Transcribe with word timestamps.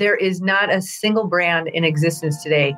There 0.00 0.16
is 0.16 0.40
not 0.40 0.74
a 0.74 0.80
single 0.80 1.26
brand 1.26 1.68
in 1.68 1.84
existence 1.84 2.42
today 2.42 2.74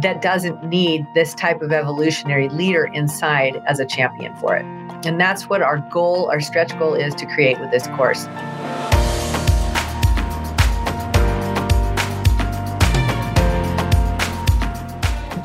that 0.00 0.20
doesn't 0.22 0.64
need 0.64 1.06
this 1.14 1.34
type 1.34 1.62
of 1.62 1.70
evolutionary 1.70 2.48
leader 2.48 2.86
inside 2.92 3.62
as 3.68 3.78
a 3.78 3.86
champion 3.86 4.34
for 4.34 4.56
it. 4.56 4.64
And 5.06 5.20
that's 5.20 5.44
what 5.44 5.62
our 5.62 5.78
goal, 5.92 6.28
our 6.32 6.40
stretch 6.40 6.76
goal 6.80 6.94
is 6.94 7.14
to 7.14 7.26
create 7.26 7.60
with 7.60 7.70
this 7.70 7.86
course. 7.86 8.26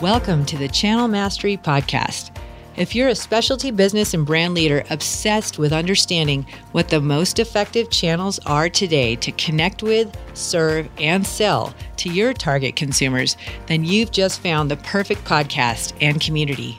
Welcome 0.01 0.45
to 0.45 0.57
the 0.57 0.67
Channel 0.67 1.07
Mastery 1.07 1.57
Podcast. 1.57 2.31
If 2.77 2.93
you're 2.93 3.07
a 3.07 3.15
specialty 3.15 3.71
business 3.71 4.13
and 4.13 4.23
brand 4.23 4.53
leader 4.53 4.83
obsessed 4.91 5.57
with 5.57 5.73
understanding 5.73 6.45
what 6.73 6.89
the 6.89 7.01
most 7.01 7.39
effective 7.39 7.89
channels 7.89 8.37
are 8.45 8.69
today 8.69 9.15
to 9.15 9.31
connect 9.31 9.81
with, 9.81 10.15
serve, 10.35 10.87
and 10.99 11.25
sell 11.25 11.73
to 11.95 12.13
your 12.13 12.33
target 12.33 12.75
consumers, 12.75 13.35
then 13.65 13.83
you've 13.83 14.11
just 14.11 14.41
found 14.41 14.69
the 14.69 14.77
perfect 14.77 15.25
podcast 15.25 15.93
and 16.01 16.21
community. 16.21 16.77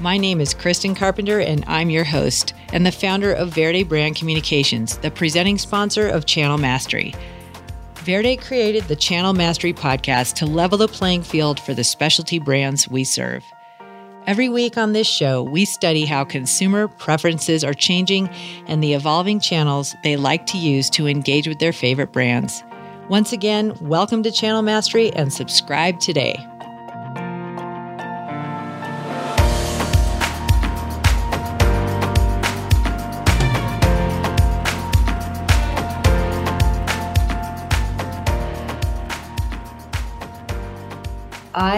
My 0.00 0.18
name 0.18 0.38
is 0.38 0.52
Kristen 0.52 0.94
Carpenter, 0.94 1.40
and 1.40 1.64
I'm 1.66 1.88
your 1.88 2.04
host 2.04 2.52
and 2.74 2.84
the 2.84 2.92
founder 2.92 3.32
of 3.32 3.54
Verde 3.54 3.84
Brand 3.84 4.16
Communications, 4.16 4.98
the 4.98 5.10
presenting 5.10 5.56
sponsor 5.56 6.08
of 6.08 6.26
Channel 6.26 6.58
Mastery. 6.58 7.14
Verde 8.00 8.36
created 8.36 8.84
the 8.84 8.96
Channel 8.96 9.32
Mastery 9.32 9.72
podcast 9.72 10.34
to 10.34 10.44
level 10.44 10.76
the 10.76 10.88
playing 10.88 11.22
field 11.22 11.58
for 11.58 11.72
the 11.72 11.84
specialty 11.84 12.38
brands 12.38 12.86
we 12.86 13.02
serve. 13.02 13.42
Every 14.24 14.48
week 14.48 14.78
on 14.78 14.92
this 14.92 15.08
show, 15.08 15.42
we 15.42 15.64
study 15.64 16.04
how 16.04 16.24
consumer 16.24 16.86
preferences 16.86 17.64
are 17.64 17.74
changing 17.74 18.28
and 18.68 18.80
the 18.80 18.92
evolving 18.92 19.40
channels 19.40 19.96
they 20.04 20.14
like 20.14 20.46
to 20.46 20.58
use 20.58 20.88
to 20.90 21.08
engage 21.08 21.48
with 21.48 21.58
their 21.58 21.72
favorite 21.72 22.12
brands. 22.12 22.62
Once 23.08 23.32
again, 23.32 23.76
welcome 23.80 24.22
to 24.22 24.30
Channel 24.30 24.62
Mastery 24.62 25.12
and 25.14 25.32
subscribe 25.32 25.98
today. 25.98 26.36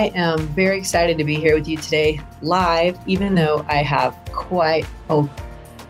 I 0.04 0.08
am 0.08 0.38
very 0.48 0.76
excited 0.76 1.16
to 1.16 1.24
be 1.24 1.36
here 1.36 1.54
with 1.54 1.66
you 1.66 1.78
today 1.78 2.20
live, 2.42 2.98
even 3.06 3.34
though 3.34 3.64
I 3.70 3.76
have 3.76 4.14
quite 4.34 4.86
a 5.08 5.26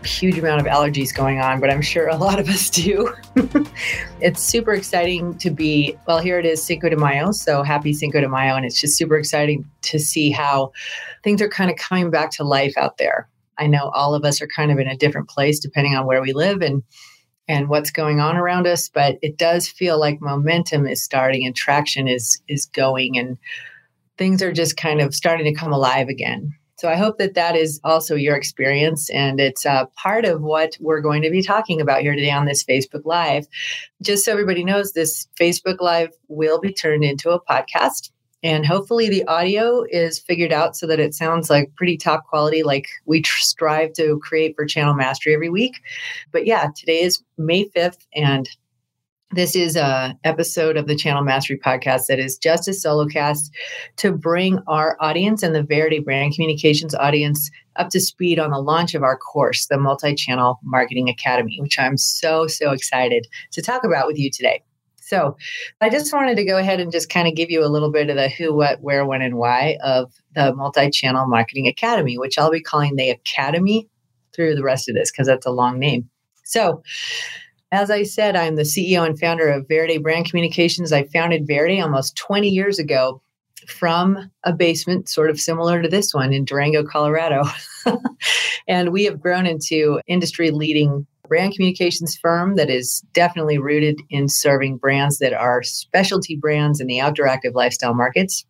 huge 0.05 0.37
amount 0.37 0.61
of 0.61 0.67
allergies 0.67 1.13
going 1.13 1.41
on, 1.41 1.59
but 1.59 1.69
I'm 1.69 1.81
sure 1.81 2.07
a 2.07 2.15
lot 2.15 2.39
of 2.39 2.47
us 2.47 2.69
do. 2.69 3.13
it's 4.21 4.41
super 4.41 4.71
exciting 4.71 5.37
to 5.39 5.49
be, 5.49 5.97
well, 6.07 6.19
here 6.19 6.39
it 6.39 6.45
is 6.45 6.63
Cinco 6.63 6.87
de 6.87 6.95
Mayo. 6.95 7.33
So 7.33 7.61
happy 7.61 7.91
Cinco 7.91 8.21
de 8.21 8.29
Mayo. 8.29 8.55
And 8.55 8.65
it's 8.65 8.79
just 8.79 8.95
super 8.95 9.17
exciting 9.17 9.69
to 9.81 9.99
see 9.99 10.31
how 10.31 10.71
things 11.25 11.41
are 11.41 11.49
kind 11.49 11.69
of 11.69 11.75
coming 11.75 12.09
back 12.09 12.31
to 12.31 12.45
life 12.45 12.77
out 12.77 12.97
there. 12.97 13.27
I 13.57 13.67
know 13.67 13.89
all 13.93 14.15
of 14.15 14.23
us 14.23 14.41
are 14.41 14.47
kind 14.47 14.71
of 14.71 14.79
in 14.79 14.87
a 14.87 14.95
different 14.95 15.27
place 15.27 15.59
depending 15.59 15.93
on 15.93 16.05
where 16.05 16.21
we 16.21 16.31
live 16.31 16.61
and 16.61 16.83
and 17.49 17.67
what's 17.67 17.91
going 17.91 18.21
on 18.21 18.37
around 18.37 18.65
us, 18.65 18.89
but 18.89 19.19
it 19.21 19.37
does 19.37 19.67
feel 19.67 19.99
like 19.99 20.19
momentum 20.19 20.87
is 20.87 21.03
starting 21.03 21.45
and 21.45 21.53
traction 21.53 22.07
is 22.07 22.41
is 22.47 22.65
going 22.67 23.17
and 23.17 23.37
things 24.17 24.41
are 24.41 24.53
just 24.53 24.77
kind 24.77 25.01
of 25.01 25.13
starting 25.13 25.45
to 25.45 25.59
come 25.59 25.73
alive 25.73 26.07
again. 26.07 26.53
So 26.77 26.89
I 26.89 26.95
hope 26.95 27.17
that 27.19 27.35
that 27.35 27.55
is 27.55 27.79
also 27.85 28.15
your 28.15 28.35
experience, 28.35 29.09
and 29.09 29.39
it's 29.39 29.65
uh, 29.65 29.85
part 29.95 30.25
of 30.25 30.41
what 30.41 30.77
we're 30.81 30.99
going 30.99 31.21
to 31.21 31.29
be 31.29 31.41
talking 31.41 31.79
about 31.79 32.01
here 32.01 32.15
today 32.15 32.31
on 32.31 32.45
this 32.45 32.65
Facebook 32.65 33.05
Live. 33.05 33.47
Just 34.01 34.25
so 34.25 34.33
everybody 34.33 34.63
knows, 34.63 34.91
this 34.91 35.27
Facebook 35.39 35.79
Live 35.79 36.09
will 36.27 36.59
be 36.59 36.73
turned 36.73 37.05
into 37.05 37.31
a 37.31 37.41
podcast. 37.41 38.11
And 38.43 38.65
hopefully, 38.65 39.09
the 39.09 39.25
audio 39.25 39.85
is 39.89 40.19
figured 40.19 40.51
out 40.51 40.75
so 40.75 40.85
that 40.85 40.99
it 40.99 41.15
sounds 41.15 41.49
like 41.49 41.73
pretty 41.75 41.97
top 41.97 42.25
quality, 42.27 42.61
like 42.61 42.87
we 43.05 43.21
tr- 43.21 43.39
strive 43.39 43.93
to 43.93 44.19
create 44.21 44.55
for 44.55 44.65
Channel 44.65 44.93
Mastery 44.95 45.33
every 45.33 45.49
week. 45.49 45.79
But 46.33 46.45
yeah, 46.45 46.67
today 46.75 47.01
is 47.01 47.23
May 47.37 47.69
5th, 47.69 48.05
and 48.13 48.49
this 49.35 49.53
is 49.53 49.75
a 49.75 50.17
episode 50.23 50.77
of 50.77 50.87
the 50.87 50.95
Channel 50.95 51.21
Mastery 51.21 51.57
podcast 51.57 52.07
that 52.07 52.19
is 52.19 52.37
just 52.37 52.69
a 52.69 52.73
solo 52.73 53.05
cast 53.05 53.53
to 53.97 54.13
bring 54.13 54.59
our 54.67 54.95
audience 55.01 55.43
and 55.43 55.53
the 55.53 55.61
Verde 55.61 55.99
Brand 55.99 56.33
Communications 56.33 56.95
audience 56.95 57.51
up 57.75 57.89
to 57.89 57.99
speed 57.99 58.39
on 58.39 58.51
the 58.51 58.61
launch 58.61 58.95
of 58.95 59.03
our 59.03 59.17
course, 59.17 59.67
the 59.67 59.77
Multi-Channel 59.77 60.59
Marketing 60.63 61.09
Academy, 61.09 61.59
which 61.59 61.77
I'm 61.77 61.97
so 61.97 62.47
so 62.47 62.71
excited 62.71 63.27
to 63.51 63.61
talk 63.61 63.83
about 63.83 64.07
with 64.07 64.17
you 64.17 64.31
today. 64.31 64.63
So, 65.01 65.35
I 65.81 65.89
just 65.89 66.11
wanted 66.13 66.35
to 66.37 66.45
go 66.45 66.57
ahead 66.57 66.79
and 66.79 66.91
just 66.91 67.09
kind 67.09 67.27
of 67.27 67.35
give 67.35 67.51
you 67.51 67.63
a 67.63 67.67
little 67.67 67.91
bit 67.91 68.09
of 68.09 68.15
the 68.15 68.29
who, 68.29 68.55
what, 68.55 68.81
where, 68.81 69.05
when, 69.05 69.21
and 69.21 69.35
why 69.35 69.77
of 69.83 70.11
the 70.33 70.55
Multi-Channel 70.55 71.27
Marketing 71.27 71.67
Academy, 71.67 72.17
which 72.17 72.39
I'll 72.39 72.49
be 72.49 72.61
calling 72.61 72.95
the 72.95 73.11
Academy 73.11 73.87
through 74.33 74.55
the 74.55 74.63
rest 74.63 74.89
of 74.89 74.95
this 74.95 75.11
because 75.11 75.27
that's 75.27 75.45
a 75.45 75.51
long 75.51 75.77
name. 75.77 76.09
So, 76.45 76.81
as 77.75 77.91
I 77.91 78.03
said, 78.03 78.37
I'm 78.37 78.55
the 78.55 78.63
CEO 78.63 79.05
and 79.05 79.19
founder 79.19 79.49
of 79.49 79.67
Verde 79.67 79.97
Brand 79.97 80.29
Communications. 80.29 80.93
I 80.93 81.03
founded 81.03 81.45
Verde 81.45 81.81
almost 81.81 82.15
20 82.15 82.47
years 82.47 82.79
ago 82.79 83.21
from 83.67 84.31
a 84.45 84.53
basement 84.53 85.09
sort 85.09 85.29
of 85.29 85.39
similar 85.39 85.81
to 85.81 85.89
this 85.89 86.13
one 86.13 86.31
in 86.31 86.45
Durango, 86.45 86.85
Colorado. 86.85 87.43
and 88.67 88.93
we 88.93 89.03
have 89.03 89.19
grown 89.19 89.45
into 89.45 89.99
industry 90.07 90.51
leading 90.51 91.05
brand 91.27 91.53
communications 91.53 92.15
firm 92.15 92.55
that 92.55 92.69
is 92.69 93.03
definitely 93.11 93.57
rooted 93.57 93.99
in 94.09 94.29
serving 94.29 94.77
brands 94.77 95.17
that 95.17 95.33
are 95.33 95.61
specialty 95.61 96.37
brands 96.37 96.79
in 96.79 96.87
the 96.87 97.01
outdoor 97.01 97.27
active 97.27 97.55
lifestyle 97.55 97.93
markets. 97.93 98.45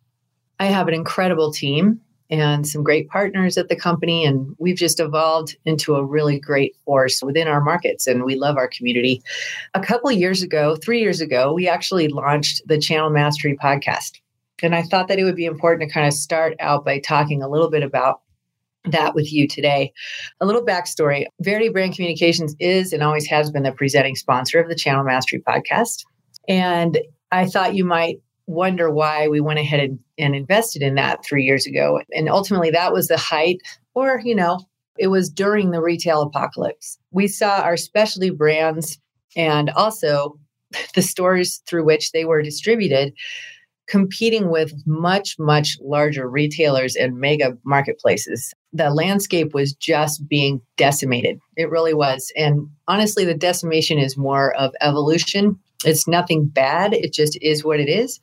I 0.60 0.66
have 0.66 0.86
an 0.86 0.94
incredible 0.94 1.52
team 1.52 2.00
and 2.30 2.66
some 2.66 2.82
great 2.82 3.08
partners 3.08 3.56
at 3.56 3.68
the 3.68 3.76
company. 3.76 4.24
And 4.24 4.54
we've 4.58 4.76
just 4.76 5.00
evolved 5.00 5.56
into 5.64 5.94
a 5.94 6.04
really 6.04 6.38
great 6.38 6.76
force 6.84 7.22
within 7.22 7.48
our 7.48 7.60
markets. 7.60 8.06
And 8.06 8.24
we 8.24 8.34
love 8.34 8.56
our 8.56 8.68
community. 8.68 9.22
A 9.74 9.80
couple 9.80 10.10
years 10.10 10.42
ago, 10.42 10.76
three 10.76 11.00
years 11.00 11.20
ago, 11.20 11.52
we 11.52 11.68
actually 11.68 12.08
launched 12.08 12.62
the 12.66 12.78
Channel 12.78 13.10
Mastery 13.10 13.56
podcast. 13.56 14.20
And 14.62 14.74
I 14.74 14.82
thought 14.82 15.08
that 15.08 15.18
it 15.18 15.24
would 15.24 15.36
be 15.36 15.44
important 15.44 15.88
to 15.88 15.92
kind 15.92 16.06
of 16.06 16.14
start 16.14 16.56
out 16.60 16.84
by 16.84 16.98
talking 16.98 17.42
a 17.42 17.48
little 17.48 17.70
bit 17.70 17.82
about 17.82 18.22
that 18.86 19.14
with 19.14 19.32
you 19.32 19.46
today. 19.46 19.92
A 20.40 20.46
little 20.46 20.64
backstory 20.64 21.26
Verde 21.40 21.68
Brand 21.68 21.94
Communications 21.94 22.54
is 22.60 22.92
and 22.92 23.02
always 23.02 23.26
has 23.26 23.50
been 23.50 23.64
the 23.64 23.72
presenting 23.72 24.16
sponsor 24.16 24.60
of 24.60 24.68
the 24.68 24.76
Channel 24.76 25.04
Mastery 25.04 25.40
podcast. 25.40 26.04
And 26.48 26.98
I 27.32 27.46
thought 27.46 27.74
you 27.74 27.84
might 27.84 28.20
wonder 28.46 28.90
why 28.90 29.28
we 29.28 29.40
went 29.40 29.58
ahead 29.58 29.80
and, 29.80 29.98
and 30.18 30.34
invested 30.34 30.82
in 30.82 30.94
that 30.94 31.24
three 31.24 31.44
years 31.44 31.66
ago. 31.66 32.00
And 32.12 32.28
ultimately, 32.28 32.70
that 32.70 32.92
was 32.92 33.08
the 33.08 33.16
height, 33.16 33.60
or, 33.94 34.20
you 34.24 34.34
know, 34.34 34.60
it 34.98 35.08
was 35.08 35.28
during 35.28 35.70
the 35.70 35.82
retail 35.82 36.22
apocalypse. 36.22 36.98
We 37.10 37.28
saw 37.28 37.60
our 37.60 37.76
specialty 37.76 38.30
brands 38.30 38.98
and 39.36 39.70
also 39.70 40.38
the 40.94 41.02
stores 41.02 41.62
through 41.66 41.84
which 41.84 42.12
they 42.12 42.24
were 42.24 42.42
distributed 42.42 43.12
competing 43.86 44.50
with 44.50 44.72
much, 44.86 45.38
much 45.38 45.78
larger 45.80 46.28
retailers 46.28 46.96
and 46.96 47.18
mega 47.18 47.56
marketplaces. 47.64 48.52
The 48.72 48.90
landscape 48.90 49.54
was 49.54 49.74
just 49.74 50.26
being 50.28 50.60
decimated. 50.76 51.38
It 51.56 51.70
really 51.70 51.94
was. 51.94 52.32
And 52.36 52.68
honestly, 52.88 53.24
the 53.24 53.34
decimation 53.34 53.98
is 53.98 54.16
more 54.16 54.54
of 54.56 54.72
evolution 54.80 55.58
it's 55.86 56.08
nothing 56.08 56.46
bad, 56.46 56.94
it 56.94 57.12
just 57.12 57.38
is 57.42 57.64
what 57.64 57.80
it 57.80 57.88
is. 57.88 58.20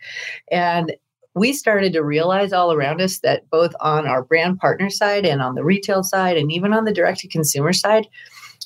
And 0.51 0.93
we 1.35 1.53
started 1.53 1.93
to 1.93 2.03
realize 2.03 2.53
all 2.53 2.71
around 2.71 3.01
us 3.01 3.19
that 3.19 3.49
both 3.49 3.73
on 3.79 4.05
our 4.05 4.23
brand 4.23 4.59
partner 4.59 4.89
side 4.89 5.25
and 5.25 5.41
on 5.41 5.55
the 5.55 5.63
retail 5.63 6.03
side, 6.03 6.37
and 6.37 6.51
even 6.51 6.73
on 6.73 6.85
the 6.85 6.93
direct 6.93 7.19
to 7.21 7.27
consumer 7.27 7.73
side, 7.73 8.07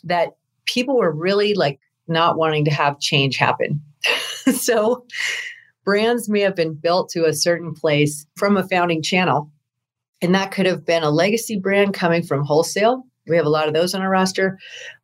that 0.04 0.30
people 0.66 0.98
were 0.98 1.12
really 1.12 1.54
like 1.54 1.80
not 2.08 2.38
wanting 2.38 2.66
to 2.66 2.72
have 2.72 3.00
change 3.00 3.38
happen. 3.38 3.82
so, 4.54 5.06
brands 5.86 6.28
may 6.28 6.42
have 6.42 6.56
been 6.56 6.74
built 6.74 7.10
to 7.10 7.26
a 7.26 7.34
certain 7.34 7.74
place 7.74 8.26
from 8.36 8.58
a 8.58 8.68
founding 8.68 9.02
channel. 9.02 9.50
And 10.22 10.36
that 10.36 10.52
could 10.52 10.66
have 10.66 10.86
been 10.86 11.04
a 11.04 11.12
legacy 11.12 11.58
brand 11.58 11.94
coming 11.94 12.24
from 12.24 12.44
wholesale. 12.44 13.04
We 13.28 13.38
have 13.38 13.46
a 13.46 13.50
lot 13.50 13.68
of 13.68 13.74
those 13.74 13.94
on 13.94 14.02
our 14.02 14.10
roster. 14.10 14.58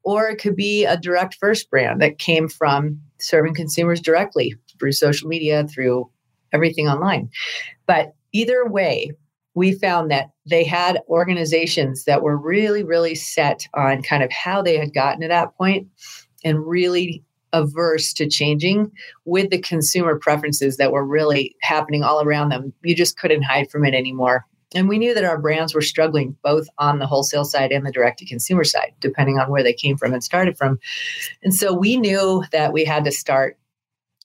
Or 0.03 0.27
it 0.27 0.41
could 0.41 0.55
be 0.55 0.85
a 0.85 0.97
direct 0.97 1.35
first 1.39 1.69
brand 1.69 2.01
that 2.01 2.19
came 2.19 2.49
from 2.49 2.99
serving 3.23 3.53
consumers 3.55 3.99
directly 3.99 4.55
through 4.79 4.91
social 4.91 5.27
media, 5.27 5.65
through 5.67 6.09
everything 6.51 6.87
online. 6.87 7.29
But 7.87 8.13
either 8.31 8.65
way, 8.67 9.11
we 9.55 9.73
found 9.73 10.09
that 10.11 10.29
they 10.49 10.63
had 10.63 11.01
organizations 11.07 12.05
that 12.05 12.23
were 12.23 12.37
really, 12.37 12.83
really 12.83 13.15
set 13.15 13.67
on 13.73 14.01
kind 14.01 14.23
of 14.23 14.31
how 14.31 14.61
they 14.61 14.77
had 14.77 14.93
gotten 14.93 15.21
to 15.21 15.27
that 15.27 15.55
point 15.57 15.87
and 16.43 16.65
really 16.65 17.23
averse 17.53 18.13
to 18.13 18.27
changing 18.27 18.91
with 19.25 19.51
the 19.51 19.61
consumer 19.61 20.17
preferences 20.17 20.77
that 20.77 20.91
were 20.91 21.05
really 21.05 21.55
happening 21.61 22.03
all 22.03 22.21
around 22.23 22.49
them. 22.49 22.73
You 22.83 22.95
just 22.95 23.17
couldn't 23.17 23.43
hide 23.43 23.69
from 23.69 23.85
it 23.85 23.93
anymore. 23.93 24.45
And 24.75 24.89
we 24.89 24.97
knew 24.97 25.13
that 25.13 25.23
our 25.23 25.39
brands 25.39 25.73
were 25.73 25.81
struggling 25.81 26.35
both 26.43 26.67
on 26.77 26.99
the 26.99 27.07
wholesale 27.07 27.45
side 27.45 27.71
and 27.71 27.85
the 27.85 27.91
direct 27.91 28.19
to 28.19 28.25
consumer 28.25 28.63
side, 28.63 28.93
depending 28.99 29.39
on 29.39 29.49
where 29.49 29.63
they 29.63 29.73
came 29.73 29.97
from 29.97 30.13
and 30.13 30.23
started 30.23 30.57
from. 30.57 30.79
And 31.43 31.53
so 31.53 31.73
we 31.73 31.97
knew 31.97 32.43
that 32.51 32.73
we 32.73 32.85
had 32.85 33.05
to 33.05 33.11
start 33.11 33.57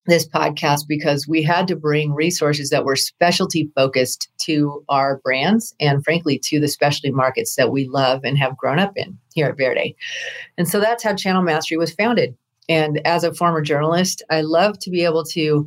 this 0.09 0.27
podcast 0.27 0.89
because 0.89 1.29
we 1.29 1.43
had 1.43 1.69
to 1.69 1.77
bring 1.77 2.15
resources 2.15 2.71
that 2.71 2.85
were 2.85 2.97
specialty 2.97 3.71
focused 3.75 4.31
to 4.39 4.83
our 4.89 5.19
brands 5.19 5.75
and 5.81 6.03
frankly 6.03 6.39
to 6.39 6.59
the 6.59 6.69
specialty 6.69 7.11
markets 7.11 7.57
that 7.57 7.71
we 7.71 7.87
love 7.89 8.23
and 8.25 8.39
have 8.39 8.57
grown 8.57 8.79
up 8.79 8.93
in 8.97 9.19
here 9.35 9.49
at 9.49 9.59
Verde. 9.59 9.95
And 10.57 10.67
so 10.67 10.81
that's 10.81 11.05
how 11.05 11.15
Channel 11.15 11.43
Mastery 11.43 11.77
was 11.77 11.93
founded. 11.93 12.35
And 12.71 13.01
as 13.07 13.25
a 13.25 13.35
former 13.35 13.63
journalist, 13.63 14.23
I 14.31 14.41
love 14.41 14.79
to 14.81 14.91
be 14.91 15.05
able 15.05 15.25
to 15.25 15.67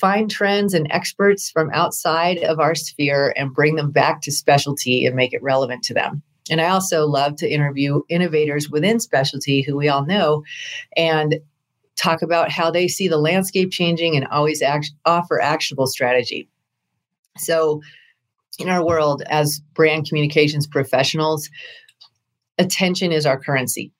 find 0.00 0.30
trends 0.30 0.72
and 0.72 0.86
experts 0.90 1.50
from 1.50 1.70
outside 1.72 2.38
of 2.38 2.58
our 2.58 2.74
sphere 2.74 3.34
and 3.36 3.54
bring 3.54 3.76
them 3.76 3.90
back 3.90 4.22
to 4.22 4.32
specialty 4.32 5.04
and 5.04 5.14
make 5.14 5.34
it 5.34 5.42
relevant 5.42 5.82
to 5.84 5.94
them. 5.94 6.22
And 6.50 6.60
I 6.60 6.70
also 6.70 7.06
love 7.06 7.36
to 7.36 7.48
interview 7.48 8.00
innovators 8.08 8.70
within 8.70 8.98
specialty 8.98 9.60
who 9.60 9.76
we 9.76 9.88
all 9.88 10.04
know 10.04 10.42
and 10.96 11.36
talk 11.96 12.22
about 12.22 12.50
how 12.50 12.70
they 12.70 12.88
see 12.88 13.08
the 13.08 13.18
landscape 13.18 13.70
changing 13.70 14.16
and 14.16 14.26
always 14.28 14.62
act- 14.62 14.92
offer 15.04 15.40
actionable 15.40 15.86
strategy. 15.86 16.48
So, 17.36 17.82
in 18.58 18.68
our 18.68 18.84
world 18.84 19.22
as 19.26 19.60
brand 19.74 20.06
communications 20.08 20.66
professionals, 20.66 21.48
attention 22.58 23.12
is 23.12 23.24
our 23.26 23.38
currency. 23.38 23.92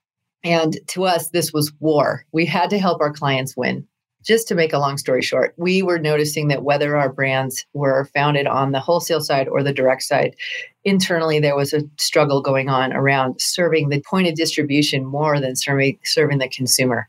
And 0.43 0.79
to 0.89 1.05
us, 1.05 1.29
this 1.29 1.53
was 1.53 1.73
war. 1.79 2.25
We 2.33 2.47
had 2.47 2.71
to 2.71 2.79
help 2.79 3.01
our 3.01 3.13
clients 3.13 3.57
win. 3.57 3.87
Just 4.23 4.49
to 4.49 4.55
make 4.55 4.73
a 4.73 4.79
long 4.79 4.99
story 4.99 5.23
short, 5.23 5.55
we 5.57 5.83
were 5.83 5.99
noticing 5.99 6.49
that 6.49 6.63
whether 6.63 6.97
our 6.97 7.11
brands 7.11 7.65
were 7.73 8.05
founded 8.15 8.47
on 8.47 8.73
the 8.73 8.81
wholesale 8.81 9.21
side 9.21 9.49
or 9.49 9.63
the 9.63 9.73
direct 9.73 10.03
side, 10.03 10.37
internally 10.85 11.41
there 11.41 11.57
was 11.57 11.73
a 11.73 11.83
struggle 11.99 12.43
going 12.43 12.69
on 12.69 12.93
around 12.93 13.41
serving 13.41 13.89
the 13.89 14.01
point 14.03 14.29
of 14.29 14.35
distribution 14.35 15.05
more 15.07 15.41
than 15.41 15.57
serving, 15.57 15.99
serving 16.05 16.39
the 16.39 16.49
consumer. 16.49 17.09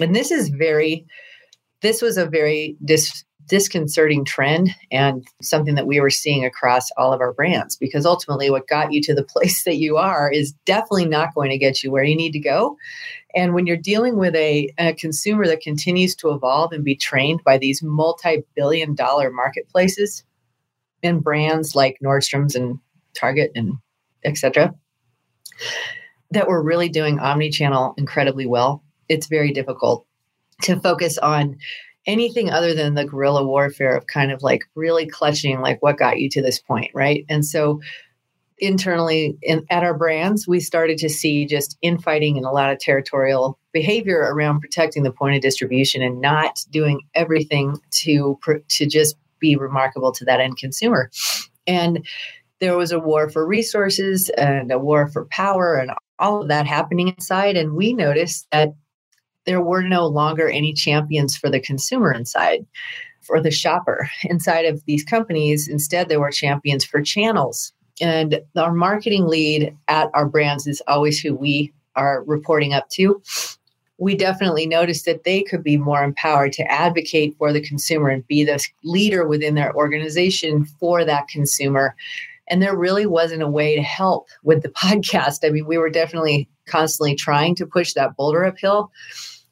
And 0.00 0.14
this 0.14 0.30
is 0.30 0.48
very, 0.50 1.06
this 1.80 2.02
was 2.02 2.18
a 2.18 2.26
very 2.26 2.76
dis, 2.84 3.24
disconcerting 3.46 4.24
trend 4.24 4.70
and 4.90 5.26
something 5.42 5.74
that 5.74 5.86
we 5.86 6.00
were 6.00 6.10
seeing 6.10 6.44
across 6.44 6.90
all 6.96 7.12
of 7.12 7.20
our 7.20 7.32
brands 7.32 7.76
because 7.76 8.06
ultimately 8.06 8.50
what 8.50 8.68
got 8.68 8.92
you 8.92 9.00
to 9.02 9.14
the 9.14 9.24
place 9.34 9.64
that 9.64 9.76
you 9.76 9.96
are 9.96 10.30
is 10.30 10.52
definitely 10.64 11.06
not 11.06 11.34
going 11.34 11.50
to 11.50 11.58
get 11.58 11.82
you 11.82 11.90
where 11.90 12.04
you 12.04 12.16
need 12.16 12.32
to 12.32 12.38
go. 12.38 12.76
And 13.34 13.54
when 13.54 13.66
you're 13.66 13.76
dealing 13.76 14.16
with 14.16 14.34
a, 14.36 14.72
a 14.78 14.94
consumer 14.94 15.46
that 15.46 15.60
continues 15.60 16.14
to 16.16 16.30
evolve 16.30 16.72
and 16.72 16.84
be 16.84 16.96
trained 16.96 17.42
by 17.44 17.58
these 17.58 17.82
multi 17.82 18.44
billion 18.54 18.94
dollar 18.94 19.30
marketplaces 19.30 20.24
and 21.02 21.22
brands 21.22 21.74
like 21.74 21.98
Nordstrom's 22.02 22.54
and 22.54 22.78
Target 23.14 23.52
and 23.54 23.74
etc., 24.24 24.74
that 26.30 26.48
we're 26.48 26.62
really 26.62 26.88
doing 26.88 27.18
omni 27.18 27.50
channel 27.50 27.94
incredibly 27.96 28.46
well 28.46 28.82
it's 29.08 29.28
very 29.28 29.52
difficult 29.52 30.06
to 30.62 30.78
focus 30.80 31.18
on 31.18 31.56
anything 32.06 32.50
other 32.50 32.74
than 32.74 32.94
the 32.94 33.04
guerrilla 33.04 33.44
warfare 33.44 33.96
of 33.96 34.06
kind 34.06 34.30
of 34.30 34.42
like 34.42 34.64
really 34.74 35.06
clutching 35.06 35.60
like 35.60 35.82
what 35.82 35.98
got 35.98 36.18
you 36.18 36.28
to 36.28 36.42
this 36.42 36.58
point 36.58 36.90
right 36.94 37.24
and 37.28 37.44
so 37.44 37.80
internally 38.58 39.36
in, 39.42 39.64
at 39.70 39.82
our 39.82 39.94
brands 39.94 40.46
we 40.46 40.60
started 40.60 40.96
to 40.96 41.08
see 41.08 41.44
just 41.44 41.76
infighting 41.82 42.36
and 42.36 42.46
a 42.46 42.50
lot 42.50 42.70
of 42.70 42.78
territorial 42.78 43.58
behavior 43.72 44.20
around 44.32 44.60
protecting 44.60 45.02
the 45.02 45.10
point 45.10 45.34
of 45.34 45.42
distribution 45.42 46.02
and 46.02 46.20
not 46.20 46.60
doing 46.70 47.00
everything 47.14 47.76
to 47.90 48.38
to 48.68 48.86
just 48.86 49.16
be 49.40 49.56
remarkable 49.56 50.12
to 50.12 50.24
that 50.24 50.40
end 50.40 50.56
consumer 50.56 51.10
and 51.66 52.06
there 52.60 52.76
was 52.76 52.92
a 52.92 53.00
war 53.00 53.28
for 53.28 53.44
resources 53.44 54.30
and 54.30 54.70
a 54.70 54.78
war 54.78 55.08
for 55.08 55.26
power 55.26 55.74
and 55.74 55.90
all 56.20 56.40
of 56.40 56.48
that 56.48 56.66
happening 56.66 57.08
inside 57.08 57.56
and 57.56 57.74
we 57.74 57.92
noticed 57.92 58.46
that 58.52 58.72
there 59.46 59.60
were 59.60 59.82
no 59.82 60.06
longer 60.06 60.48
any 60.48 60.72
champions 60.72 61.36
for 61.36 61.50
the 61.50 61.60
consumer 61.60 62.12
inside, 62.12 62.66
for 63.20 63.40
the 63.40 63.50
shopper 63.50 64.08
inside 64.24 64.64
of 64.64 64.84
these 64.86 65.04
companies. 65.04 65.68
Instead, 65.68 66.08
there 66.08 66.20
were 66.20 66.30
champions 66.30 66.84
for 66.84 67.02
channels. 67.02 67.72
And 68.00 68.40
our 68.56 68.72
marketing 68.72 69.26
lead 69.26 69.76
at 69.88 70.10
our 70.14 70.26
brands 70.26 70.66
is 70.66 70.82
always 70.88 71.20
who 71.20 71.34
we 71.34 71.72
are 71.96 72.24
reporting 72.24 72.74
up 72.74 72.88
to. 72.90 73.22
We 73.98 74.16
definitely 74.16 74.66
noticed 74.66 75.04
that 75.04 75.22
they 75.24 75.42
could 75.42 75.62
be 75.62 75.76
more 75.76 76.02
empowered 76.02 76.52
to 76.54 76.70
advocate 76.70 77.36
for 77.38 77.52
the 77.52 77.60
consumer 77.60 78.08
and 78.08 78.26
be 78.26 78.42
the 78.44 78.60
leader 78.82 79.26
within 79.28 79.54
their 79.54 79.74
organization 79.74 80.64
for 80.64 81.04
that 81.04 81.28
consumer. 81.28 81.94
And 82.48 82.60
there 82.60 82.76
really 82.76 83.06
wasn't 83.06 83.42
a 83.42 83.48
way 83.48 83.76
to 83.76 83.82
help 83.82 84.28
with 84.42 84.62
the 84.62 84.68
podcast. 84.84 85.46
I 85.46 85.50
mean, 85.50 85.66
we 85.66 85.78
were 85.78 85.90
definitely 85.90 86.48
constantly 86.66 87.14
trying 87.14 87.54
to 87.56 87.66
push 87.66 87.92
that 87.92 88.16
boulder 88.16 88.44
uphill 88.44 88.90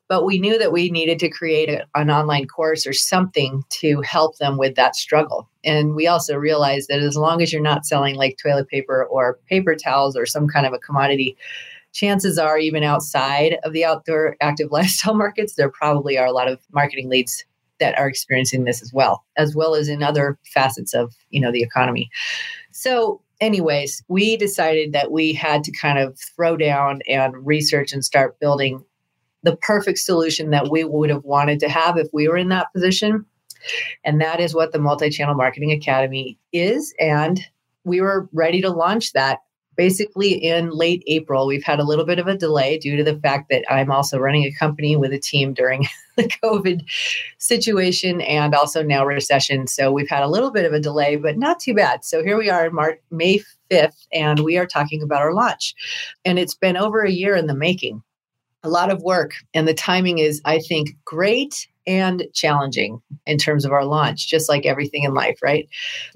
but 0.09 0.25
we 0.25 0.39
knew 0.39 0.59
that 0.59 0.73
we 0.73 0.91
needed 0.91 1.19
to 1.21 1.29
create 1.29 1.69
a, 1.69 1.87
an 1.95 2.11
online 2.11 2.47
course 2.47 2.87
or 2.87 2.93
something 2.93 3.63
to 3.71 4.01
help 4.03 4.39
them 4.39 4.59
with 4.59 4.75
that 4.75 4.97
struggle. 4.97 5.49
And 5.65 5.95
we 5.95 6.07
also 6.07 6.37
realized 6.37 6.89
that 6.89 7.01
as 7.01 7.17
long 7.17 7.41
as 7.41 7.53
you're 7.53 7.63
not 7.63 7.87
selling 7.87 8.17
like 8.17 8.39
toilet 8.43 8.69
paper 8.69 9.05
or 9.05 9.39
paper 9.49 9.75
towels 9.75 10.17
or 10.17 10.27
some 10.27 10.49
kind 10.49 10.67
of 10.67 10.73
a 10.73 10.79
commodity, 10.79 11.37
chances 11.93 12.39
are, 12.39 12.59
even 12.59 12.83
outside 12.83 13.59
of 13.65 13.73
the 13.73 13.85
outdoor 13.85 14.37
active 14.41 14.69
lifestyle 14.73 15.15
markets, 15.15 15.55
there 15.55 15.71
probably 15.71 16.19
are 16.19 16.27
a 16.27 16.33
lot 16.33 16.49
of 16.49 16.61
marketing 16.73 17.09
leads 17.09 17.45
that 17.81 17.99
are 17.99 18.09
experiencing 18.09 18.65
this 18.65 18.81
as 18.81 18.93
well, 18.93 19.25
as 19.37 19.57
well 19.57 19.75
as 19.75 19.89
in 19.89 20.03
other 20.03 20.39
facets 20.55 20.95
of 20.95 21.15
you 21.31 21.41
know 21.41 21.51
the 21.51 21.63
economy. 21.63 22.09
So 22.71 23.21
anyways, 23.41 24.05
we 24.09 24.37
decided 24.37 24.93
that 24.93 25.11
we 25.11 25.33
had 25.33 25.65
to 25.65 25.73
kind 25.73 25.99
of 25.99 26.19
throw 26.37 26.57
down 26.57 27.01
and 27.09 27.35
research 27.45 27.93
and 27.93 28.05
start 28.05 28.39
building 28.39 28.85
the 29.43 29.57
perfect 29.57 29.99
solution 29.99 30.51
that 30.51 30.71
we 30.71 30.85
would 30.85 31.11
have 31.11 31.25
wanted 31.25 31.61
to 31.61 31.69
have 31.69 31.97
if 31.97 32.09
we 32.13 32.29
were 32.29 32.37
in 32.37 32.49
that 32.49 32.73
position. 32.73 33.27
And 34.05 34.21
that 34.21 34.41
is 34.41 34.55
what 34.55 34.73
the 34.73 34.79
Multi 34.79 35.11
Channel 35.11 35.35
Marketing 35.35 35.73
Academy 35.73 36.39
is. 36.53 36.95
And 36.99 37.41
we 37.85 38.01
were 38.01 38.29
ready 38.33 38.61
to 38.61 38.71
launch 38.71 39.13
that 39.13 39.41
basically 39.77 40.33
in 40.33 40.71
late 40.71 41.03
April. 41.07 41.47
We've 41.47 41.65
had 41.65 41.81
a 41.81 41.85
little 41.85 42.05
bit 42.05 42.19
of 42.19 42.27
a 42.27 42.37
delay 42.37 42.79
due 42.79 42.97
to 42.97 43.05
the 43.05 43.19
fact 43.21 43.49
that 43.51 43.65
I'm 43.73 43.91
also 43.91 44.19
running 44.19 44.45
a 44.45 44.53
company 44.53 44.97
with 44.97 45.13
a 45.13 45.19
team 45.19 45.55
during 45.55 45.87
the 46.17 46.25
COVID 46.25 46.83
situation 47.39 48.21
and 48.21 48.55
also 48.55 48.83
now 48.83 49.05
recession. 49.05 49.67
So 49.67 49.91
we've 49.91 50.11
had 50.11 50.23
a 50.23 50.29
little 50.29 50.51
bit 50.51 50.67
of 50.67 50.73
a 50.73 50.81
delay, 50.81 51.17
but 51.17 51.39
not 51.39 51.61
too 51.61 51.75
bad. 51.75 52.05
So 52.05 52.23
here 52.23 52.37
we 52.37 52.51
are 52.51 52.67
in 52.67 52.75
March, 52.75 52.99
May 53.11 53.41
5th, 53.71 54.07
and 54.13 54.41
we 54.41 54.59
are 54.59 54.67
talking 54.67 55.03
about 55.03 55.23
our 55.23 55.33
launch. 55.33 55.75
And 56.25 56.39
it's 56.39 56.55
been 56.55 56.77
over 56.77 57.01
a 57.01 57.11
year 57.11 57.35
in 57.35 57.47
the 57.47 57.55
making 57.55 58.03
a 58.63 58.69
lot 58.69 58.91
of 58.91 59.03
work 59.03 59.33
and 59.55 59.67
the 59.67 59.75
timing 59.75 60.19
is 60.19 60.41
i 60.45 60.59
think 60.59 60.91
great 61.05 61.69
and 61.87 62.25
challenging 62.33 63.01
in 63.27 63.39
terms 63.39 63.65
of 63.65 63.73
our 63.73 63.85
launch 63.85 64.29
just 64.29 64.49
like 64.49 64.67
everything 64.67 65.03
in 65.03 65.15
life 65.15 65.39
right? 65.43 65.69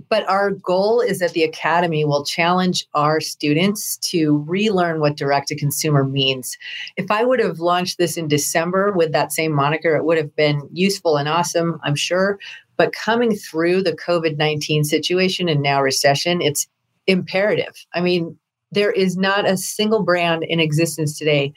But 0.09 0.29
our 0.29 0.50
goal 0.50 1.00
is 1.00 1.19
that 1.19 1.33
the 1.33 1.43
academy 1.43 2.05
will 2.05 2.25
challenge 2.25 2.87
our 2.95 3.21
students 3.21 3.97
to 3.99 4.45
relearn 4.47 5.00
what 5.00 5.17
direct 5.17 5.49
to 5.49 5.57
consumer 5.57 6.05
means. 6.05 6.57
If 6.97 7.11
i 7.11 7.25
would 7.25 7.41
have 7.41 7.59
launched 7.59 7.99
this 7.99 8.17
in 8.17 8.29
december 8.29 8.93
with 8.93 9.12
that 9.12 9.33
same 9.33 9.53
moniker 9.53 9.97
it 9.97 10.05
would 10.05 10.19
have 10.19 10.35
been 10.37 10.69
useful 10.73 11.17
and 11.17 11.29
awesome 11.29 11.81
i'm 11.83 11.97
sure. 11.97 12.38
But 12.76 12.93
coming 12.93 13.35
through 13.35 13.83
the 13.83 13.97
covid-19 13.97 14.85
situation 14.85 15.49
and 15.49 15.62
now 15.62 15.83
recession 15.83 16.41
it's 16.41 16.69
imperative. 17.07 17.75
I 17.95 18.00
mean 18.00 18.38
there 18.73 18.91
is 18.91 19.17
not 19.17 19.49
a 19.49 19.57
single 19.57 20.03
brand 20.03 20.45
in 20.45 20.61
existence 20.61 21.17
today 21.19 21.55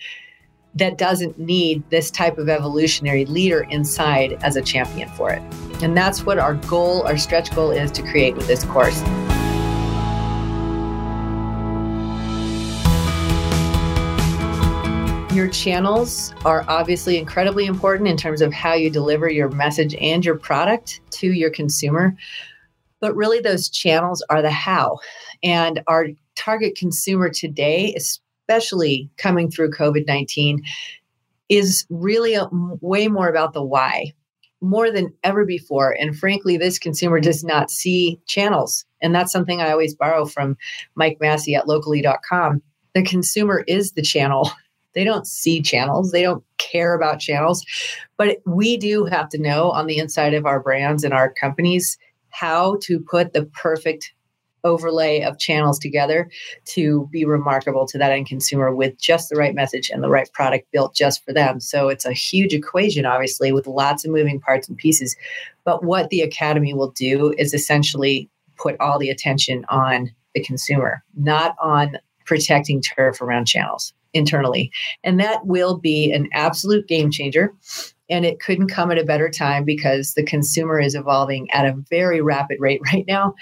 that 0.75 0.97
doesn't 0.97 1.37
need 1.39 1.83
this 1.89 2.11
type 2.11 2.37
of 2.37 2.47
evolutionary 2.47 3.25
leader 3.25 3.61
inside 3.69 4.37
as 4.41 4.55
a 4.55 4.61
champion 4.61 5.09
for 5.09 5.31
it. 5.31 5.41
And 5.81 5.95
that's 5.95 6.25
what 6.25 6.39
our 6.39 6.55
goal, 6.55 7.03
our 7.03 7.17
stretch 7.17 7.53
goal 7.55 7.71
is 7.71 7.91
to 7.91 8.01
create 8.03 8.35
with 8.35 8.47
this 8.47 8.63
course. 8.65 9.01
Your 15.33 15.47
channels 15.47 16.33
are 16.43 16.65
obviously 16.67 17.17
incredibly 17.17 17.65
important 17.65 18.09
in 18.09 18.17
terms 18.17 18.41
of 18.41 18.51
how 18.51 18.73
you 18.73 18.89
deliver 18.89 19.29
your 19.29 19.49
message 19.49 19.95
and 19.95 20.25
your 20.25 20.37
product 20.37 21.01
to 21.11 21.31
your 21.31 21.49
consumer. 21.49 22.15
But 22.99 23.15
really, 23.15 23.39
those 23.39 23.69
channels 23.69 24.23
are 24.29 24.41
the 24.41 24.51
how. 24.51 24.99
And 25.41 25.81
our 25.87 26.07
target 26.35 26.75
consumer 26.75 27.29
today, 27.29 27.93
especially 28.49 29.09
coming 29.17 29.49
through 29.49 29.71
COVID 29.71 30.07
19, 30.07 30.63
is 31.49 31.85
really 31.89 32.37
way 32.81 33.07
more 33.07 33.27
about 33.27 33.53
the 33.53 33.63
why, 33.63 34.13
more 34.61 34.91
than 34.91 35.13
ever 35.23 35.45
before. 35.45 35.95
And 35.99 36.17
frankly, 36.17 36.57
this 36.57 36.79
consumer 36.79 37.19
does 37.19 37.43
not 37.43 37.69
see 37.69 38.19
channels. 38.27 38.85
And 39.01 39.13
that's 39.13 39.31
something 39.31 39.61
I 39.61 39.71
always 39.71 39.95
borrow 39.95 40.25
from 40.25 40.57
Mike 40.95 41.17
Massey 41.21 41.55
at 41.55 41.67
locally.com. 41.67 42.61
The 42.93 43.03
consumer 43.03 43.63
is 43.67 43.91
the 43.91 44.01
channel. 44.01 44.49
They 44.95 45.03
don't 45.03 45.27
see 45.27 45.61
channels, 45.61 46.11
they 46.11 46.23
don't 46.23 46.43
care 46.57 46.95
about 46.95 47.19
channels. 47.19 47.63
But 48.17 48.39
we 48.47 48.75
do 48.75 49.05
have 49.05 49.29
to 49.29 49.37
know 49.37 49.69
on 49.69 49.85
the 49.85 49.99
inside 49.99 50.33
of 50.33 50.47
our 50.47 50.59
brands 50.59 51.03
and 51.03 51.13
our 51.13 51.31
companies 51.31 51.95
how 52.29 52.79
to 52.81 52.99
put 52.99 53.33
the 53.33 53.45
perfect 53.45 54.11
overlay 54.63 55.21
of 55.21 55.39
channels 55.39 55.79
together 55.79 56.29
to 56.65 57.07
be 57.11 57.25
remarkable 57.25 57.85
to 57.87 57.97
that 57.97 58.11
end 58.11 58.27
consumer 58.27 58.73
with 58.73 58.97
just 58.97 59.29
the 59.29 59.35
right 59.35 59.55
message 59.55 59.89
and 59.89 60.03
the 60.03 60.09
right 60.09 60.31
product 60.33 60.71
built 60.71 60.95
just 60.95 61.23
for 61.25 61.33
them. 61.33 61.59
So 61.59 61.89
it's 61.89 62.05
a 62.05 62.13
huge 62.13 62.53
equation, 62.53 63.05
obviously, 63.05 63.51
with 63.51 63.67
lots 63.67 64.05
of 64.05 64.11
moving 64.11 64.39
parts 64.39 64.67
and 64.67 64.77
pieces. 64.77 65.15
But 65.63 65.83
what 65.83 66.09
the 66.09 66.21
Academy 66.21 66.73
will 66.73 66.91
do 66.91 67.33
is 67.37 67.53
essentially 67.53 68.29
put 68.57 68.75
all 68.79 68.99
the 68.99 69.09
attention 69.09 69.65
on 69.69 70.11
the 70.33 70.43
consumer, 70.43 71.03
not 71.15 71.55
on 71.61 71.97
protecting 72.25 72.81
turf 72.81 73.21
around 73.21 73.45
channels 73.45 73.93
internally. 74.13 74.71
And 75.03 75.19
that 75.19 75.45
will 75.45 75.77
be 75.77 76.11
an 76.11 76.29
absolute 76.33 76.87
game 76.87 77.11
changer 77.11 77.53
and 78.09 78.25
it 78.25 78.39
couldn't 78.39 78.69
come 78.69 78.91
at 78.91 78.97
a 78.97 79.03
better 79.03 79.29
time 79.29 79.63
because 79.63 80.13
the 80.13 80.23
consumer 80.23 80.79
is 80.79 80.95
evolving 80.95 81.49
at 81.51 81.65
a 81.65 81.75
very 81.89 82.21
rapid 82.21 82.57
rate 82.59 82.81
right 82.93 83.05
now. 83.07 83.33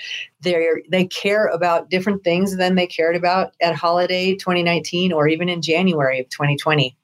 They 0.42 0.68
they 0.90 1.06
care 1.06 1.48
about 1.48 1.90
different 1.90 2.24
things 2.24 2.58
than 2.58 2.76
they 2.76 2.88
cared 2.88 3.16
about 3.16 3.54
at 3.62 3.76
holiday 3.76 4.34
2019 4.36 5.12
or 5.12 5.28
even 5.28 5.50
in 5.50 5.62
january 5.62 6.20
of 6.20 6.30
2020 6.30 6.96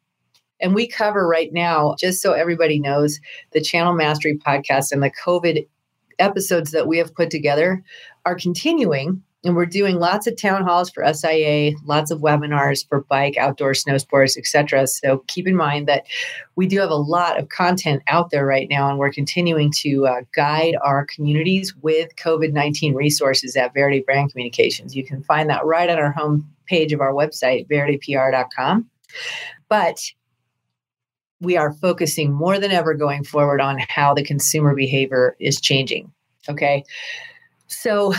and 0.60 0.74
we 0.74 0.88
cover 0.88 1.28
right 1.28 1.52
now 1.52 1.96
just 2.00 2.22
so 2.22 2.34
everybody 2.34 2.80
knows 2.80 3.20
the 3.52 3.62
channel 3.62 3.94
mastery 3.94 4.38
podcast 4.38 4.92
and 4.92 5.02
the 5.02 5.12
covid 5.12 5.68
episodes 6.20 6.72
that 6.72 6.88
we 6.88 6.98
have 6.98 7.14
put 7.16 7.30
together 7.30 7.84
are 8.26 8.36
continuing 8.36 9.22
and 9.44 9.56
we're 9.56 9.66
doing 9.66 10.00
lots 10.00 10.26
of 10.26 10.38
town 10.38 10.64
halls 10.64 10.90
for 10.90 11.04
SIA, 11.14 11.74
lots 11.86 12.12
of 12.12 12.20
webinars 12.22 12.88
for 12.88 13.02
bike, 13.02 13.38
outdoor 13.38 13.74
snow 13.74 13.98
sports, 13.98 14.38
etc. 14.38 14.88
So 14.88 15.24
keep 15.28 15.48
in 15.48 15.56
mind 15.56 15.88
that 15.88 16.06
we 16.56 16.66
do 16.68 16.80
have 16.80 16.90
a 16.90 16.96
lot 16.96 17.38
of 17.38 17.50
content 17.50 18.04
out 18.08 18.30
there 18.30 18.46
right 18.46 18.68
now, 18.70 18.90
and 18.90 18.98
we're 18.98 19.12
continuing 19.12 19.72
to 19.80 20.08
uh, 20.08 20.22
guide 20.34 20.76
our 20.84 21.06
communities 21.06 21.76
with 21.82 22.16
COVID 22.16 22.54
19 22.54 22.96
resources 22.96 23.56
at 23.56 23.74
Verde 23.74 24.02
Brand 24.02 24.32
Communications. 24.32 24.96
You 24.96 25.06
can 25.06 25.24
find 25.24 25.50
that 25.50 25.66
right 25.66 25.90
on 25.90 26.00
our 26.00 26.12
home 26.12 26.50
page 26.66 26.94
of 26.94 27.02
our 27.02 27.14
website, 27.14 27.68
verdepr.com. 27.68 28.90
But 29.68 30.00
we 31.42 31.58
are 31.58 31.74
focusing 31.74 32.32
more 32.32 32.58
than 32.60 32.72
ever 32.72 32.94
going 32.94 33.26
forward 33.26 33.60
on 33.60 33.80
how 33.90 34.14
the 34.14 34.24
consumer 34.24 34.74
behavior 34.74 35.36
is 35.40 35.60
changing. 35.60 36.12
Okay. 36.48 36.84
So 37.68 38.14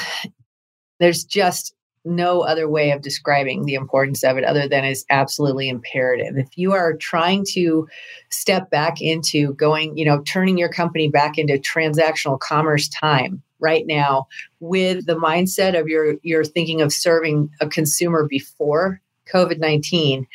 there's 1.05 1.23
just 1.23 1.75
no 2.07 2.41
other 2.41 2.67
way 2.67 2.93
of 2.93 3.03
describing 3.03 3.67
the 3.67 3.75
importance 3.75 4.25
of 4.25 4.39
it 4.39 4.45
other 4.45 4.67
than 4.67 4.85
it's 4.85 5.05
absolutely 5.11 5.69
imperative. 5.69 6.39
If 6.39 6.57
you 6.57 6.73
are 6.73 6.97
trying 6.97 7.45
to 7.51 7.87
step 8.31 8.71
back 8.71 9.03
into 9.03 9.53
going, 9.55 9.99
you 9.99 10.07
know, 10.07 10.23
turning 10.23 10.57
your 10.57 10.71
company 10.71 11.11
back 11.11 11.37
into 11.37 11.59
transactional 11.59 12.41
commerce 12.41 12.89
time 12.89 13.43
right 13.59 13.87
now 13.87 14.27
with 14.61 15.05
the 15.05 15.17
mindset 15.17 15.79
of 15.79 15.89
your 15.89 16.15
you're 16.23 16.43
thinking 16.45 16.81
of 16.81 16.91
serving 16.91 17.51
a 17.61 17.69
consumer 17.69 18.27
before 18.27 18.99
COVID-19, 19.31 20.27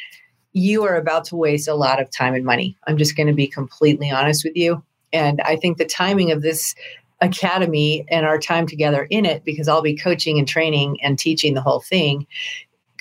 you 0.53 0.83
are 0.83 0.97
about 0.97 1.25
to 1.25 1.35
waste 1.35 1.67
a 1.67 1.73
lot 1.73 1.99
of 1.99 2.11
time 2.11 2.35
and 2.35 2.45
money. 2.45 2.77
I'm 2.85 2.97
just 2.97 3.17
going 3.17 3.27
to 3.27 3.33
be 3.33 3.47
completely 3.47 4.11
honest 4.11 4.43
with 4.43 4.55
you. 4.55 4.83
And 5.13 5.41
I 5.41 5.55
think 5.55 5.79
the 5.79 5.85
timing 5.85 6.31
of 6.31 6.43
this 6.43 6.75
academy 7.21 8.05
and 8.09 8.25
our 8.25 8.39
time 8.39 8.65
together 8.65 9.07
in 9.09 9.25
it 9.25 9.43
because 9.43 9.67
I'll 9.67 9.81
be 9.81 9.95
coaching 9.95 10.39
and 10.39 10.47
training 10.47 10.97
and 11.03 11.19
teaching 11.19 11.53
the 11.53 11.61
whole 11.61 11.81
thing 11.81 12.25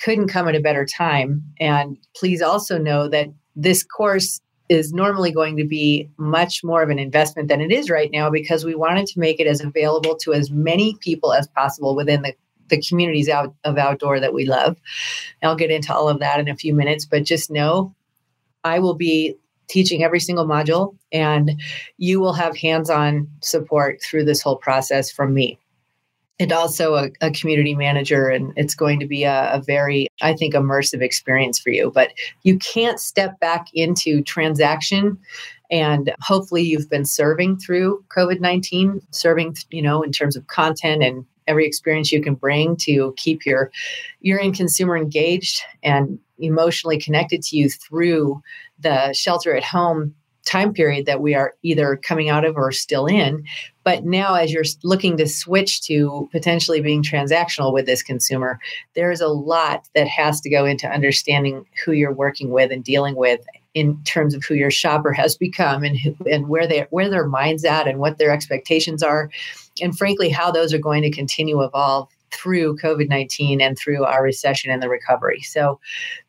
couldn't 0.01 0.29
come 0.29 0.47
at 0.47 0.55
a 0.55 0.61
better 0.61 0.85
time. 0.85 1.43
And 1.59 1.97
please 2.15 2.41
also 2.41 2.77
know 2.77 3.07
that 3.09 3.27
this 3.55 3.83
course 3.83 4.39
is 4.69 4.93
normally 4.93 5.31
going 5.31 5.57
to 5.57 5.65
be 5.65 6.09
much 6.17 6.63
more 6.63 6.83
of 6.83 6.89
an 6.89 6.99
investment 6.99 7.47
than 7.47 7.59
it 7.59 7.71
is 7.71 7.89
right 7.89 8.11
now 8.11 8.29
because 8.29 8.63
we 8.63 8.75
wanted 8.75 9.07
to 9.07 9.19
make 9.19 9.39
it 9.39 9.47
as 9.47 9.61
available 9.61 10.15
to 10.17 10.31
as 10.31 10.51
many 10.51 10.95
people 10.99 11.33
as 11.33 11.47
possible 11.47 11.95
within 11.95 12.21
the 12.21 12.33
the 12.69 12.81
communities 12.87 13.27
out 13.27 13.55
of 13.63 13.79
outdoor 13.79 14.19
that 14.19 14.31
we 14.31 14.45
love. 14.45 14.77
And 15.41 15.49
I'll 15.49 15.55
get 15.55 15.71
into 15.71 15.91
all 15.91 16.07
of 16.07 16.19
that 16.19 16.39
in 16.39 16.47
a 16.47 16.55
few 16.55 16.75
minutes, 16.75 17.03
but 17.03 17.23
just 17.23 17.49
know 17.49 17.95
I 18.63 18.77
will 18.77 18.93
be 18.93 19.37
teaching 19.69 20.03
every 20.03 20.19
single 20.19 20.45
module, 20.45 20.95
and 21.11 21.61
you 21.97 22.19
will 22.19 22.33
have 22.33 22.57
hands 22.57 22.89
on 22.89 23.27
support 23.41 24.01
through 24.03 24.25
this 24.25 24.41
whole 24.41 24.57
process 24.57 25.11
from 25.11 25.33
me. 25.33 25.57
And 26.41 26.53
also 26.53 26.95
a, 26.95 27.09
a 27.19 27.31
community 27.31 27.75
manager, 27.75 28.29
and 28.29 28.53
it's 28.55 28.73
going 28.73 28.99
to 29.01 29.05
be 29.05 29.25
a, 29.25 29.51
a 29.53 29.61
very, 29.61 30.07
I 30.21 30.33
think, 30.33 30.53
immersive 30.53 31.01
experience 31.01 31.59
for 31.59 31.69
you. 31.69 31.91
But 31.93 32.13
you 32.43 32.57
can't 32.59 32.99
step 32.99 33.39
back 33.41 33.67
into 33.73 34.21
transaction 34.23 35.17
and 35.71 36.11
hopefully 36.21 36.63
you've 36.63 36.89
been 36.89 37.05
serving 37.05 37.57
through 37.57 38.03
covid-19 38.15 39.01
serving 39.11 39.55
you 39.69 39.81
know 39.81 40.01
in 40.01 40.11
terms 40.11 40.35
of 40.35 40.47
content 40.47 41.03
and 41.03 41.25
every 41.49 41.65
experience 41.65 42.11
you 42.11 42.21
can 42.21 42.35
bring 42.35 42.77
to 42.77 43.13
keep 43.17 43.45
your 43.45 43.71
your 44.21 44.39
end 44.39 44.55
consumer 44.55 44.95
engaged 44.95 45.61
and 45.83 46.19
emotionally 46.37 46.99
connected 46.99 47.41
to 47.41 47.57
you 47.57 47.69
through 47.69 48.41
the 48.79 49.11
shelter 49.11 49.55
at 49.55 49.63
home 49.63 50.13
time 50.45 50.73
period 50.73 51.05
that 51.05 51.21
we 51.21 51.35
are 51.35 51.53
either 51.63 51.95
coming 51.97 52.29
out 52.29 52.45
of 52.45 52.55
or 52.55 52.71
still 52.71 53.05
in. 53.05 53.43
But 53.83 54.05
now, 54.05 54.35
as 54.35 54.51
you're 54.51 54.63
looking 54.83 55.17
to 55.17 55.27
switch 55.27 55.81
to 55.81 56.29
potentially 56.31 56.81
being 56.81 57.03
transactional 57.03 57.73
with 57.73 57.85
this 57.85 58.01
consumer, 58.01 58.59
there's 58.95 59.21
a 59.21 59.27
lot 59.27 59.87
that 59.95 60.07
has 60.07 60.41
to 60.41 60.49
go 60.49 60.65
into 60.65 60.87
understanding 60.87 61.65
who 61.83 61.91
you're 61.91 62.13
working 62.13 62.49
with 62.49 62.71
and 62.71 62.83
dealing 62.83 63.15
with 63.15 63.41
in 63.73 64.01
terms 64.03 64.33
of 64.33 64.43
who 64.43 64.55
your 64.55 64.71
shopper 64.71 65.13
has 65.13 65.37
become 65.37 65.83
and 65.83 65.97
who, 65.99 66.15
and 66.29 66.47
where 66.49 66.67
they 66.67 66.87
where 66.89 67.09
their 67.09 67.27
minds 67.27 67.63
at 67.63 67.87
and 67.87 67.99
what 67.99 68.17
their 68.17 68.31
expectations 68.31 69.03
are, 69.03 69.29
and 69.81 69.97
frankly, 69.97 70.29
how 70.29 70.51
those 70.51 70.73
are 70.73 70.79
going 70.79 71.03
to 71.03 71.11
continue 71.11 71.55
to 71.55 71.61
evolve 71.63 72.09
through 72.31 72.77
COVID 72.77 73.09
19 73.09 73.61
and 73.61 73.77
through 73.77 74.03
our 74.03 74.23
recession 74.23 74.71
and 74.71 74.81
the 74.81 74.89
recovery. 74.89 75.41
So, 75.41 75.79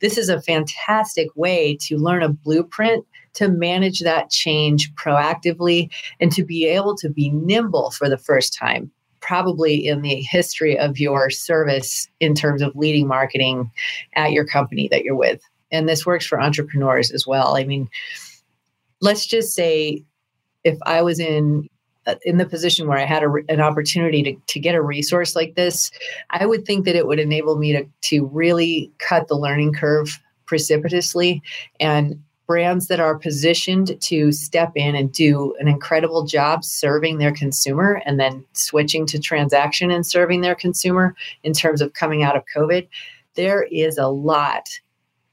this 0.00 0.18
is 0.18 0.28
a 0.28 0.42
fantastic 0.42 1.28
way 1.34 1.76
to 1.82 1.96
learn 1.96 2.22
a 2.22 2.28
blueprint 2.28 3.04
to 3.34 3.48
manage 3.48 4.00
that 4.00 4.30
change 4.30 4.92
proactively 4.94 5.90
and 6.18 6.32
to 6.32 6.44
be 6.44 6.66
able 6.66 6.96
to 6.96 7.08
be 7.08 7.30
nimble 7.30 7.90
for 7.92 8.08
the 8.08 8.18
first 8.18 8.54
time. 8.54 8.90
Probably 9.20 9.86
in 9.86 10.02
the 10.02 10.16
history 10.22 10.78
of 10.78 10.98
your 10.98 11.30
service 11.30 12.08
in 12.20 12.34
terms 12.34 12.62
of 12.62 12.74
leading 12.74 13.06
marketing 13.06 13.70
at 14.14 14.32
your 14.32 14.46
company 14.46 14.88
that 14.90 15.04
you're 15.04 15.14
with. 15.14 15.40
And 15.70 15.88
this 15.88 16.04
works 16.04 16.26
for 16.26 16.40
entrepreneurs 16.40 17.12
as 17.12 17.26
well. 17.26 17.56
I 17.56 17.64
mean, 17.64 17.88
let's 19.00 19.26
just 19.26 19.54
say 19.54 20.04
if 20.64 20.78
I 20.84 21.02
was 21.02 21.20
in 21.20 21.68
Uh, 22.06 22.14
in 22.24 22.38
the 22.38 22.46
position 22.46 22.88
where 22.88 22.98
I 22.98 23.04
had 23.04 23.22
a, 23.22 23.30
an 23.50 23.60
opportunity 23.60 24.22
to, 24.22 24.34
to 24.54 24.58
get 24.58 24.74
a 24.74 24.80
resource 24.80 25.36
like 25.36 25.54
this, 25.54 25.90
I 26.30 26.46
would 26.46 26.64
think 26.64 26.86
that 26.86 26.96
it 26.96 27.06
would 27.06 27.20
enable 27.20 27.58
me 27.58 27.72
to, 27.72 27.86
to 28.02 28.24
really 28.26 28.90
cut 28.98 29.28
the 29.28 29.36
learning 29.36 29.74
curve 29.74 30.18
precipitously. 30.46 31.42
And 31.78 32.22
brands 32.50 32.88
that 32.88 32.98
are 32.98 33.16
positioned 33.16 34.00
to 34.00 34.32
step 34.32 34.72
in 34.74 34.96
and 34.96 35.12
do 35.12 35.54
an 35.60 35.68
incredible 35.68 36.24
job 36.24 36.64
serving 36.64 37.18
their 37.18 37.30
consumer 37.30 38.02
and 38.04 38.18
then 38.18 38.44
switching 38.54 39.06
to 39.06 39.20
transaction 39.20 39.88
and 39.88 40.04
serving 40.04 40.40
their 40.40 40.56
consumer 40.56 41.14
in 41.44 41.52
terms 41.52 41.80
of 41.80 41.92
coming 41.92 42.24
out 42.24 42.34
of 42.34 42.42
COVID, 42.52 42.88
there 43.36 43.62
is 43.70 43.98
a 43.98 44.08
lot 44.08 44.68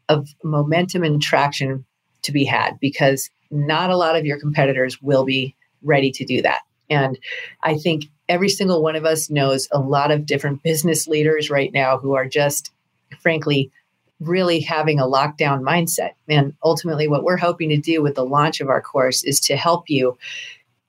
of 0.10 0.28
momentum 0.44 1.02
and 1.02 1.20
traction 1.20 1.84
to 2.22 2.32
be 2.32 2.46
had 2.46 2.80
because 2.80 3.32
not 3.50 3.90
a 3.90 3.98
lot 3.98 4.16
of 4.16 4.24
your 4.24 4.40
competitors 4.40 5.02
will 5.02 5.26
be 5.26 5.56
ready 5.84 6.12
to 6.12 6.26
do 6.26 6.42
that. 6.42 6.62
And 6.90 7.18
I 7.64 7.78
think 7.78 8.06
every 8.30 8.50
single 8.50 8.82
one 8.82 8.96
of 8.96 9.06
us 9.06 9.30
knows 9.30 9.68
a 9.72 9.80
lot 9.80 10.12
of 10.12 10.26
different 10.26 10.64
business 10.64 11.08
leaders 11.08 11.50
right 11.50 11.72
now 11.74 11.98
who 11.98 12.14
are 12.14 12.28
just, 12.28 12.72
frankly, 13.20 13.72
really 14.20 14.60
having 14.60 15.00
a 15.00 15.06
lockdown 15.06 15.62
mindset. 15.62 16.12
And 16.28 16.54
ultimately, 16.64 17.08
what 17.08 17.24
we're 17.24 17.38
hoping 17.38 17.70
to 17.70 17.78
do 17.78 18.02
with 18.02 18.16
the 18.16 18.26
launch 18.26 18.62
of 18.62 18.70
our 18.70 18.82
course 18.82 19.24
is 19.24 19.40
to 19.42 19.56
help 19.56 19.90
you 19.90 20.18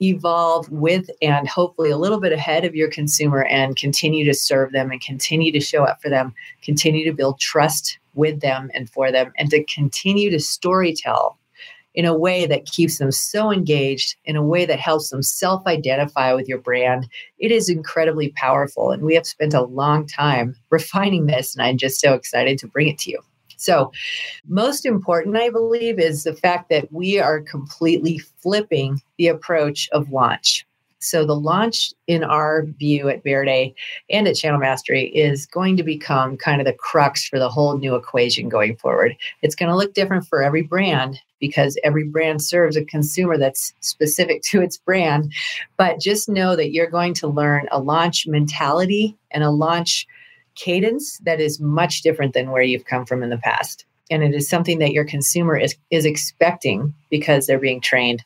evolve 0.00 0.70
with 0.70 1.10
and 1.20 1.48
hopefully 1.48 1.90
a 1.90 1.96
little 1.96 2.20
bit 2.20 2.32
ahead 2.32 2.64
of 2.64 2.76
your 2.76 2.88
consumer 2.88 3.44
and 3.44 3.76
continue 3.76 4.24
to 4.24 4.32
serve 4.32 4.70
them 4.72 4.92
and 4.92 5.00
continue 5.00 5.50
to 5.50 5.60
show 5.60 5.82
up 5.82 6.00
for 6.00 6.08
them, 6.08 6.32
continue 6.62 7.04
to 7.04 7.12
build 7.12 7.40
trust 7.40 7.98
with 8.14 8.40
them 8.40 8.70
and 8.74 8.88
for 8.88 9.10
them, 9.10 9.32
and 9.38 9.50
to 9.50 9.64
continue 9.64 10.30
to 10.30 10.38
story 10.38 10.94
tell 10.94 11.36
in 11.94 12.04
a 12.04 12.16
way 12.16 12.46
that 12.46 12.66
keeps 12.66 12.98
them 12.98 13.10
so 13.10 13.50
engaged, 13.50 14.16
in 14.24 14.36
a 14.36 14.42
way 14.42 14.64
that 14.66 14.78
helps 14.78 15.10
them 15.10 15.22
self 15.22 15.66
identify 15.66 16.32
with 16.32 16.48
your 16.48 16.58
brand. 16.58 17.08
It 17.38 17.50
is 17.50 17.68
incredibly 17.68 18.30
powerful. 18.30 18.90
And 18.90 19.02
we 19.02 19.14
have 19.14 19.26
spent 19.26 19.54
a 19.54 19.62
long 19.62 20.06
time 20.06 20.56
refining 20.70 21.26
this, 21.26 21.54
and 21.54 21.62
I'm 21.62 21.78
just 21.78 22.00
so 22.00 22.14
excited 22.14 22.58
to 22.58 22.68
bring 22.68 22.88
it 22.88 22.98
to 22.98 23.10
you. 23.10 23.20
So, 23.56 23.90
most 24.46 24.86
important, 24.86 25.36
I 25.36 25.50
believe, 25.50 25.98
is 25.98 26.22
the 26.22 26.34
fact 26.34 26.70
that 26.70 26.92
we 26.92 27.18
are 27.18 27.40
completely 27.40 28.18
flipping 28.18 29.02
the 29.18 29.26
approach 29.26 29.88
of 29.90 30.12
launch. 30.12 30.64
So, 31.00 31.24
the 31.24 31.34
launch, 31.34 31.92
in 32.06 32.22
our 32.22 32.66
view 32.78 33.08
at 33.08 33.24
Verde 33.24 33.74
and 34.10 34.28
at 34.28 34.36
Channel 34.36 34.60
Mastery, 34.60 35.06
is 35.06 35.46
going 35.46 35.76
to 35.76 35.82
become 35.82 36.36
kind 36.36 36.60
of 36.60 36.66
the 36.66 36.72
crux 36.72 37.26
for 37.26 37.40
the 37.40 37.48
whole 37.48 37.76
new 37.78 37.96
equation 37.96 38.48
going 38.48 38.76
forward. 38.76 39.16
It's 39.42 39.56
going 39.56 39.70
to 39.70 39.76
look 39.76 39.92
different 39.92 40.26
for 40.26 40.40
every 40.40 40.62
brand, 40.62 41.20
because 41.40 41.78
every 41.84 42.04
brand 42.04 42.42
serves 42.42 42.76
a 42.76 42.84
consumer 42.84 43.38
that's 43.38 43.72
specific 43.80 44.42
to 44.42 44.60
its 44.60 44.76
brand. 44.76 45.32
But 45.76 46.00
just 46.00 46.28
know 46.28 46.56
that 46.56 46.72
you're 46.72 46.90
going 46.90 47.14
to 47.14 47.28
learn 47.28 47.68
a 47.70 47.80
launch 47.80 48.26
mentality 48.26 49.16
and 49.30 49.44
a 49.44 49.50
launch 49.50 50.06
cadence 50.54 51.18
that 51.18 51.40
is 51.40 51.60
much 51.60 52.02
different 52.02 52.34
than 52.34 52.50
where 52.50 52.62
you've 52.62 52.84
come 52.84 53.06
from 53.06 53.22
in 53.22 53.30
the 53.30 53.38
past. 53.38 53.84
And 54.10 54.22
it 54.22 54.34
is 54.34 54.48
something 54.48 54.78
that 54.78 54.92
your 54.92 55.04
consumer 55.04 55.56
is, 55.56 55.76
is 55.90 56.04
expecting 56.04 56.94
because 57.10 57.46
they're 57.46 57.58
being 57.58 57.80
trained 57.80 58.24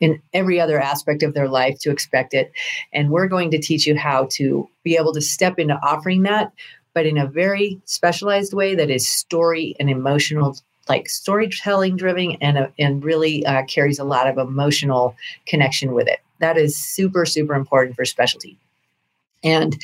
in 0.00 0.20
every 0.32 0.60
other 0.60 0.80
aspect 0.80 1.22
of 1.22 1.34
their 1.34 1.48
life 1.48 1.78
to 1.80 1.90
expect 1.90 2.34
it. 2.34 2.52
And 2.92 3.10
we're 3.10 3.28
going 3.28 3.50
to 3.52 3.58
teach 3.58 3.86
you 3.86 3.96
how 3.96 4.28
to 4.32 4.68
be 4.82 4.96
able 4.96 5.12
to 5.14 5.20
step 5.20 5.58
into 5.58 5.74
offering 5.82 6.22
that, 6.22 6.52
but 6.94 7.06
in 7.06 7.18
a 7.18 7.26
very 7.26 7.80
specialized 7.84 8.52
way 8.52 8.74
that 8.74 8.90
is 8.90 9.08
story 9.08 9.74
and 9.78 9.88
emotional, 9.88 10.56
like 10.88 11.08
storytelling 11.08 11.96
driven 11.96 12.36
and, 12.40 12.58
uh, 12.58 12.68
and 12.78 13.04
really 13.04 13.44
uh, 13.46 13.64
carries 13.64 13.98
a 13.98 14.04
lot 14.04 14.26
of 14.26 14.38
emotional 14.38 15.16
connection 15.46 15.92
with 15.92 16.08
it. 16.08 16.20
That 16.38 16.56
is 16.56 16.76
super, 16.76 17.24
super 17.24 17.54
important 17.54 17.96
for 17.96 18.04
specialty. 18.04 18.58
And 19.42 19.76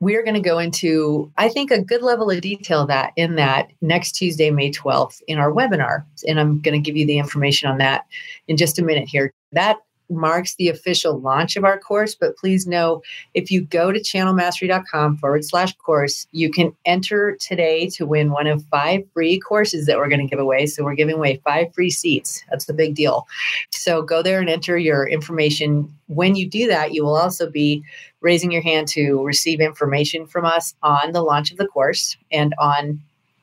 we're 0.00 0.22
going 0.22 0.34
to 0.34 0.40
go 0.40 0.58
into, 0.58 1.30
I 1.36 1.48
think, 1.48 1.70
a 1.70 1.82
good 1.82 2.02
level 2.02 2.30
of 2.30 2.40
detail 2.40 2.86
that 2.86 3.12
in 3.16 3.36
that 3.36 3.70
next 3.82 4.12
Tuesday, 4.12 4.50
May 4.50 4.70
12th, 4.70 5.22
in 5.26 5.38
our 5.38 5.52
webinar. 5.52 6.04
And 6.26 6.40
I'm 6.40 6.58
going 6.60 6.74
to 6.74 6.84
give 6.84 6.96
you 6.96 7.06
the 7.06 7.18
information 7.18 7.68
on 7.68 7.78
that 7.78 8.06
in 8.48 8.56
just 8.56 8.78
a 8.78 8.84
minute 8.84 9.08
here. 9.08 9.32
That 9.52 9.76
marks 10.10 10.54
the 10.56 10.68
official 10.68 11.18
launch 11.20 11.56
of 11.56 11.64
our 11.64 11.78
course. 11.78 12.14
But 12.14 12.36
please 12.36 12.66
know 12.66 13.02
if 13.34 13.50
you 13.50 13.62
go 13.62 13.92
to 13.92 14.00
channelmastery.com 14.00 15.18
forward 15.18 15.44
slash 15.44 15.74
course, 15.76 16.26
you 16.32 16.50
can 16.50 16.74
enter 16.84 17.36
today 17.40 17.88
to 17.90 18.06
win 18.06 18.30
one 18.30 18.46
of 18.46 18.64
five 18.66 19.04
free 19.12 19.38
courses 19.38 19.86
that 19.86 19.98
we're 19.98 20.08
going 20.08 20.20
to 20.20 20.26
give 20.26 20.38
away. 20.40 20.66
So 20.66 20.84
we're 20.84 20.94
giving 20.94 21.16
away 21.16 21.40
five 21.44 21.72
free 21.74 21.90
seats. 21.90 22.44
That's 22.50 22.66
the 22.66 22.74
big 22.74 22.94
deal. 22.94 23.26
So 23.70 24.02
go 24.02 24.22
there 24.22 24.40
and 24.40 24.48
enter 24.48 24.76
your 24.76 25.08
information. 25.08 25.92
When 26.08 26.34
you 26.34 26.48
do 26.48 26.66
that, 26.68 26.92
you 26.92 27.04
will 27.04 27.16
also 27.16 27.50
be 27.50 27.82
raising 28.20 28.52
your 28.52 28.62
hand 28.62 28.88
to 28.88 29.24
receive 29.24 29.60
information 29.60 30.26
from 30.26 30.44
us 30.44 30.74
on 30.82 31.12
the 31.12 31.22
launch 31.22 31.50
of 31.50 31.56
the 31.56 31.66
course 31.66 32.16
and 32.30 32.54
on 32.58 33.00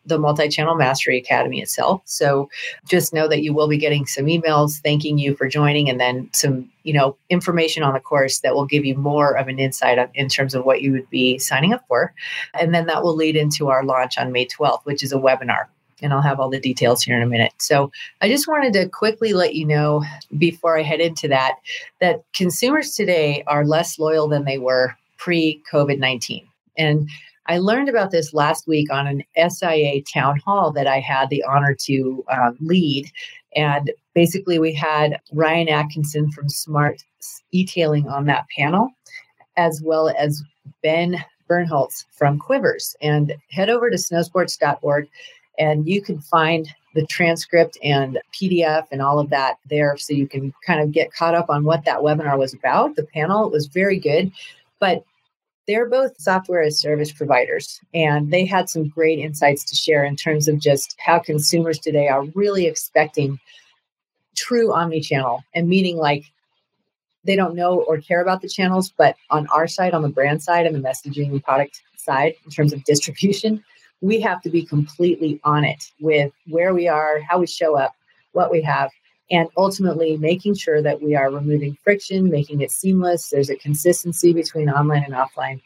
the 0.07 0.17
Multi 0.17 0.49
Channel 0.49 0.75
Mastery 0.75 1.17
Academy 1.17 1.61
itself. 1.61 2.01
So 2.05 2.49
just 2.87 3.13
know 3.13 3.27
that 3.27 3.43
you 3.43 3.53
will 3.53 3.67
be 3.67 3.77
getting 3.77 4.05
some 4.05 4.25
emails 4.25 4.79
thanking 4.81 5.17
you 5.17 5.35
for 5.35 5.47
joining 5.47 5.89
and 5.89 5.99
then 5.99 6.29
some, 6.33 6.69
you 6.83 6.93
know, 6.93 7.17
information 7.29 7.83
on 7.83 7.93
the 7.93 7.99
course 7.99 8.39
that 8.39 8.55
will 8.55 8.65
give 8.65 8.85
you 8.85 8.95
more 8.95 9.37
of 9.37 9.47
an 9.47 9.59
insight 9.59 9.99
in 10.15 10.29
terms 10.29 10.55
of 10.55 10.65
what 10.65 10.81
you 10.81 10.91
would 10.91 11.09
be 11.09 11.37
signing 11.37 11.73
up 11.73 11.83
for. 11.87 12.13
And 12.59 12.73
then 12.73 12.87
that 12.87 13.03
will 13.03 13.15
lead 13.15 13.35
into 13.35 13.69
our 13.69 13.83
launch 13.83 14.17
on 14.17 14.31
May 14.31 14.47
12th, 14.47 14.85
which 14.85 15.03
is 15.03 15.13
a 15.13 15.17
webinar 15.17 15.67
and 16.01 16.13
I'll 16.13 16.21
have 16.21 16.39
all 16.39 16.49
the 16.49 16.59
details 16.59 17.01
here 17.01 17.15
in 17.15 17.23
a 17.23 17.27
minute. 17.27 17.53
So 17.57 17.91
I 18.21 18.29
just 18.29 18.47
wanted 18.47 18.73
to 18.73 18.89
quickly 18.89 19.33
let 19.33 19.55
you 19.55 19.65
know 19.65 20.03
before 20.37 20.77
I 20.77 20.83
head 20.83 20.99
into 20.99 21.27
that 21.29 21.55
that 22.01 22.21
consumers 22.35 22.93
today 22.93 23.43
are 23.47 23.65
less 23.65 23.97
loyal 23.97 24.27
than 24.27 24.45
they 24.45 24.57
were 24.57 24.95
pre 25.17 25.61
COVID 25.71 25.99
19. 25.99 26.47
And 26.77 27.09
I 27.47 27.59
learned 27.59 27.89
about 27.89 28.11
this 28.11 28.33
last 28.33 28.67
week 28.67 28.91
on 28.91 29.07
an 29.07 29.23
SIA 29.49 30.01
town 30.03 30.39
hall 30.39 30.71
that 30.71 30.87
I 30.87 30.99
had 30.99 31.29
the 31.29 31.43
honor 31.43 31.75
to 31.85 32.25
um, 32.29 32.57
lead. 32.59 33.09
And 33.55 33.91
basically, 34.13 34.59
we 34.59 34.73
had 34.73 35.19
Ryan 35.31 35.69
Atkinson 35.69 36.31
from 36.31 36.49
Smart 36.49 37.03
Etailing 37.53 38.11
on 38.11 38.25
that 38.25 38.45
panel, 38.55 38.89
as 39.55 39.81
well 39.81 40.09
as 40.17 40.43
Ben 40.83 41.23
Bernholtz 41.49 42.05
from 42.11 42.37
Quivers. 42.37 42.95
And 43.01 43.33
head 43.49 43.69
over 43.69 43.89
to 43.89 43.97
snowsports.org 43.97 45.07
and 45.57 45.87
you 45.87 46.01
can 46.01 46.19
find 46.19 46.73
the 46.93 47.05
transcript 47.07 47.77
and 47.83 48.19
PDF 48.33 48.87
and 48.91 49.01
all 49.01 49.19
of 49.19 49.29
that 49.29 49.57
there 49.69 49.97
so 49.97 50.13
you 50.13 50.27
can 50.27 50.53
kind 50.65 50.81
of 50.81 50.91
get 50.91 51.13
caught 51.13 51.35
up 51.35 51.49
on 51.49 51.63
what 51.63 51.85
that 51.85 51.99
webinar 51.99 52.37
was 52.37 52.53
about. 52.53 52.95
The 52.95 53.05
panel 53.05 53.49
was 53.49 53.67
very 53.67 53.99
good, 53.99 54.31
but 54.79 55.03
they're 55.67 55.89
both 55.89 56.19
software 56.19 56.61
as 56.61 56.79
service 56.79 57.11
providers, 57.11 57.79
and 57.93 58.31
they 58.31 58.45
had 58.45 58.69
some 58.69 58.87
great 58.87 59.19
insights 59.19 59.63
to 59.65 59.75
share 59.75 60.03
in 60.05 60.15
terms 60.15 60.47
of 60.47 60.59
just 60.59 60.95
how 60.99 61.19
consumers 61.19 61.77
today 61.77 62.07
are 62.07 62.23
really 62.35 62.65
expecting 62.65 63.39
true 64.35 64.73
omni-channel 64.73 65.43
and 65.53 65.67
meaning 65.67 65.97
like 65.97 66.23
they 67.25 67.35
don't 67.35 67.55
know 67.55 67.81
or 67.81 67.99
care 67.99 68.21
about 68.21 68.41
the 68.41 68.47
channels, 68.47 68.93
but 68.97 69.15
on 69.29 69.47
our 69.47 69.67
side, 69.67 69.93
on 69.93 70.01
the 70.01 70.09
brand 70.09 70.41
side 70.41 70.65
and 70.65 70.75
the 70.75 70.79
messaging 70.79 71.29
and 71.29 71.43
product 71.43 71.81
side, 71.97 72.33
in 72.45 72.51
terms 72.51 72.71
of 72.71 72.83
distribution, 72.85 73.61
we 73.99 74.21
have 74.21 74.41
to 74.41 74.49
be 74.49 74.65
completely 74.65 75.41
on 75.43 75.65
it 75.65 75.91
with 75.99 76.31
where 76.47 76.73
we 76.73 76.87
are, 76.87 77.19
how 77.27 77.39
we 77.39 77.47
show 77.47 77.77
up, 77.77 77.93
what 78.31 78.51
we 78.51 78.61
have, 78.61 78.89
and 79.29 79.49
ultimately 79.57 80.17
making 80.17 80.55
sure 80.55 80.81
that 80.81 81.01
we 81.01 81.15
are 81.15 81.29
removing 81.29 81.77
friction, 81.83 82.29
making 82.29 82.61
it 82.61 82.71
seamless. 82.71 83.29
There's 83.29 83.49
a 83.49 83.55
consistency 83.55 84.33
between 84.33 84.69
online 84.69 85.03
and 85.03 85.13
offline. 85.13 85.61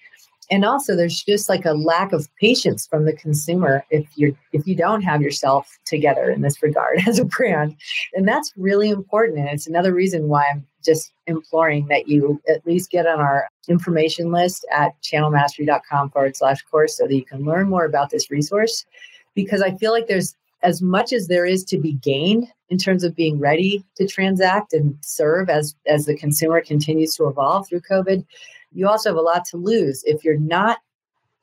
And 0.49 0.65
also 0.65 0.97
there's 0.97 1.23
just 1.23 1.47
like 1.47 1.63
a 1.63 1.73
lack 1.73 2.11
of 2.11 2.27
patience 2.35 2.85
from 2.85 3.05
the 3.05 3.13
consumer 3.13 3.85
if 3.89 4.05
you're 4.15 4.31
if 4.51 4.67
you 4.67 4.75
don't 4.75 5.01
have 5.01 5.21
yourself 5.21 5.79
together 5.85 6.29
in 6.29 6.41
this 6.41 6.61
regard 6.61 6.99
as 7.07 7.19
a 7.19 7.25
brand. 7.25 7.77
And 8.13 8.27
that's 8.27 8.51
really 8.57 8.89
important. 8.89 9.39
And 9.39 9.49
it's 9.49 9.67
another 9.67 9.93
reason 9.93 10.27
why 10.27 10.45
I'm 10.51 10.67
just 10.83 11.13
imploring 11.25 11.87
that 11.87 12.09
you 12.09 12.41
at 12.49 12.65
least 12.65 12.91
get 12.91 13.07
on 13.07 13.19
our 13.19 13.47
information 13.69 14.31
list 14.31 14.65
at 14.71 14.91
channelmastery.com 15.01 16.09
forward 16.09 16.35
slash 16.35 16.61
course 16.63 16.97
so 16.97 17.07
that 17.07 17.15
you 17.15 17.23
can 17.23 17.45
learn 17.45 17.69
more 17.69 17.85
about 17.85 18.09
this 18.09 18.29
resource. 18.29 18.85
Because 19.33 19.61
I 19.61 19.75
feel 19.75 19.91
like 19.91 20.07
there's 20.07 20.35
as 20.63 20.81
much 20.81 21.13
as 21.13 21.27
there 21.27 21.45
is 21.45 21.63
to 21.65 21.77
be 21.77 21.93
gained 21.93 22.47
in 22.71 22.77
terms 22.77 23.03
of 23.03 23.15
being 23.15 23.37
ready 23.37 23.83
to 23.95 24.07
transact 24.07 24.73
and 24.73 24.97
serve 25.01 25.49
as 25.49 25.75
as 25.85 26.05
the 26.05 26.17
consumer 26.17 26.61
continues 26.61 27.15
to 27.15 27.27
evolve 27.27 27.67
through 27.67 27.81
covid 27.81 28.25
you 28.73 28.87
also 28.87 29.09
have 29.09 29.17
a 29.17 29.21
lot 29.21 29.45
to 29.45 29.57
lose 29.57 30.03
if 30.05 30.23
you're 30.23 30.39
not 30.39 30.79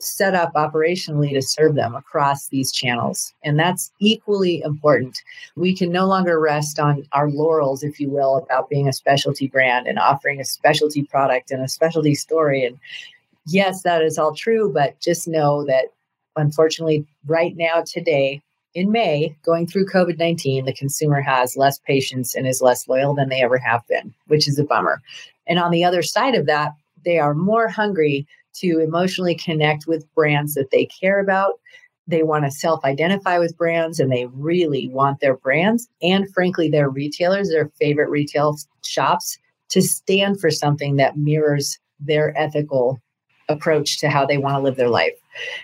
set 0.00 0.34
up 0.34 0.52
operationally 0.54 1.30
to 1.32 1.42
serve 1.42 1.74
them 1.74 1.96
across 1.96 2.46
these 2.50 2.70
channels. 2.70 3.34
And 3.42 3.58
that's 3.58 3.90
equally 3.98 4.62
important. 4.62 5.20
We 5.56 5.74
can 5.74 5.90
no 5.90 6.06
longer 6.06 6.38
rest 6.38 6.78
on 6.78 7.04
our 7.10 7.28
laurels 7.28 7.82
if 7.82 7.98
you 7.98 8.08
will 8.08 8.36
about 8.36 8.70
being 8.70 8.86
a 8.86 8.92
specialty 8.92 9.48
brand 9.48 9.88
and 9.88 9.98
offering 9.98 10.40
a 10.40 10.44
specialty 10.44 11.02
product 11.02 11.50
and 11.50 11.64
a 11.64 11.68
specialty 11.68 12.14
story. 12.14 12.64
And 12.64 12.78
yes 13.48 13.82
that 13.82 14.02
is 14.02 14.18
all 14.18 14.34
true 14.34 14.70
but 14.72 14.98
just 15.00 15.26
know 15.26 15.64
that 15.64 15.86
unfortunately 16.36 17.06
right 17.26 17.56
now 17.56 17.82
today 17.84 18.42
in 18.74 18.92
May, 18.92 19.36
going 19.44 19.66
through 19.66 19.86
COVID 19.86 20.18
19, 20.18 20.64
the 20.64 20.72
consumer 20.72 21.20
has 21.20 21.56
less 21.56 21.78
patience 21.78 22.34
and 22.34 22.46
is 22.46 22.62
less 22.62 22.88
loyal 22.88 23.14
than 23.14 23.28
they 23.28 23.42
ever 23.42 23.58
have 23.58 23.86
been, 23.88 24.14
which 24.26 24.46
is 24.46 24.58
a 24.58 24.64
bummer. 24.64 25.00
And 25.46 25.58
on 25.58 25.70
the 25.70 25.84
other 25.84 26.02
side 26.02 26.34
of 26.34 26.46
that, 26.46 26.72
they 27.04 27.18
are 27.18 27.34
more 27.34 27.68
hungry 27.68 28.26
to 28.56 28.80
emotionally 28.80 29.34
connect 29.34 29.86
with 29.86 30.12
brands 30.14 30.54
that 30.54 30.70
they 30.70 30.86
care 30.86 31.20
about. 31.20 31.54
They 32.06 32.22
want 32.22 32.44
to 32.44 32.50
self 32.50 32.84
identify 32.84 33.38
with 33.38 33.56
brands 33.56 34.00
and 34.00 34.10
they 34.10 34.26
really 34.26 34.88
want 34.88 35.20
their 35.20 35.36
brands 35.36 35.88
and, 36.02 36.32
frankly, 36.32 36.68
their 36.68 36.88
retailers, 36.88 37.50
their 37.50 37.70
favorite 37.78 38.10
retail 38.10 38.56
shops, 38.84 39.38
to 39.70 39.82
stand 39.82 40.40
for 40.40 40.50
something 40.50 40.96
that 40.96 41.18
mirrors 41.18 41.78
their 42.00 42.36
ethical 42.38 43.00
approach 43.48 43.98
to 43.98 44.08
how 44.08 44.26
they 44.26 44.38
want 44.38 44.56
to 44.56 44.60
live 44.60 44.76
their 44.76 44.88
life. 44.88 45.14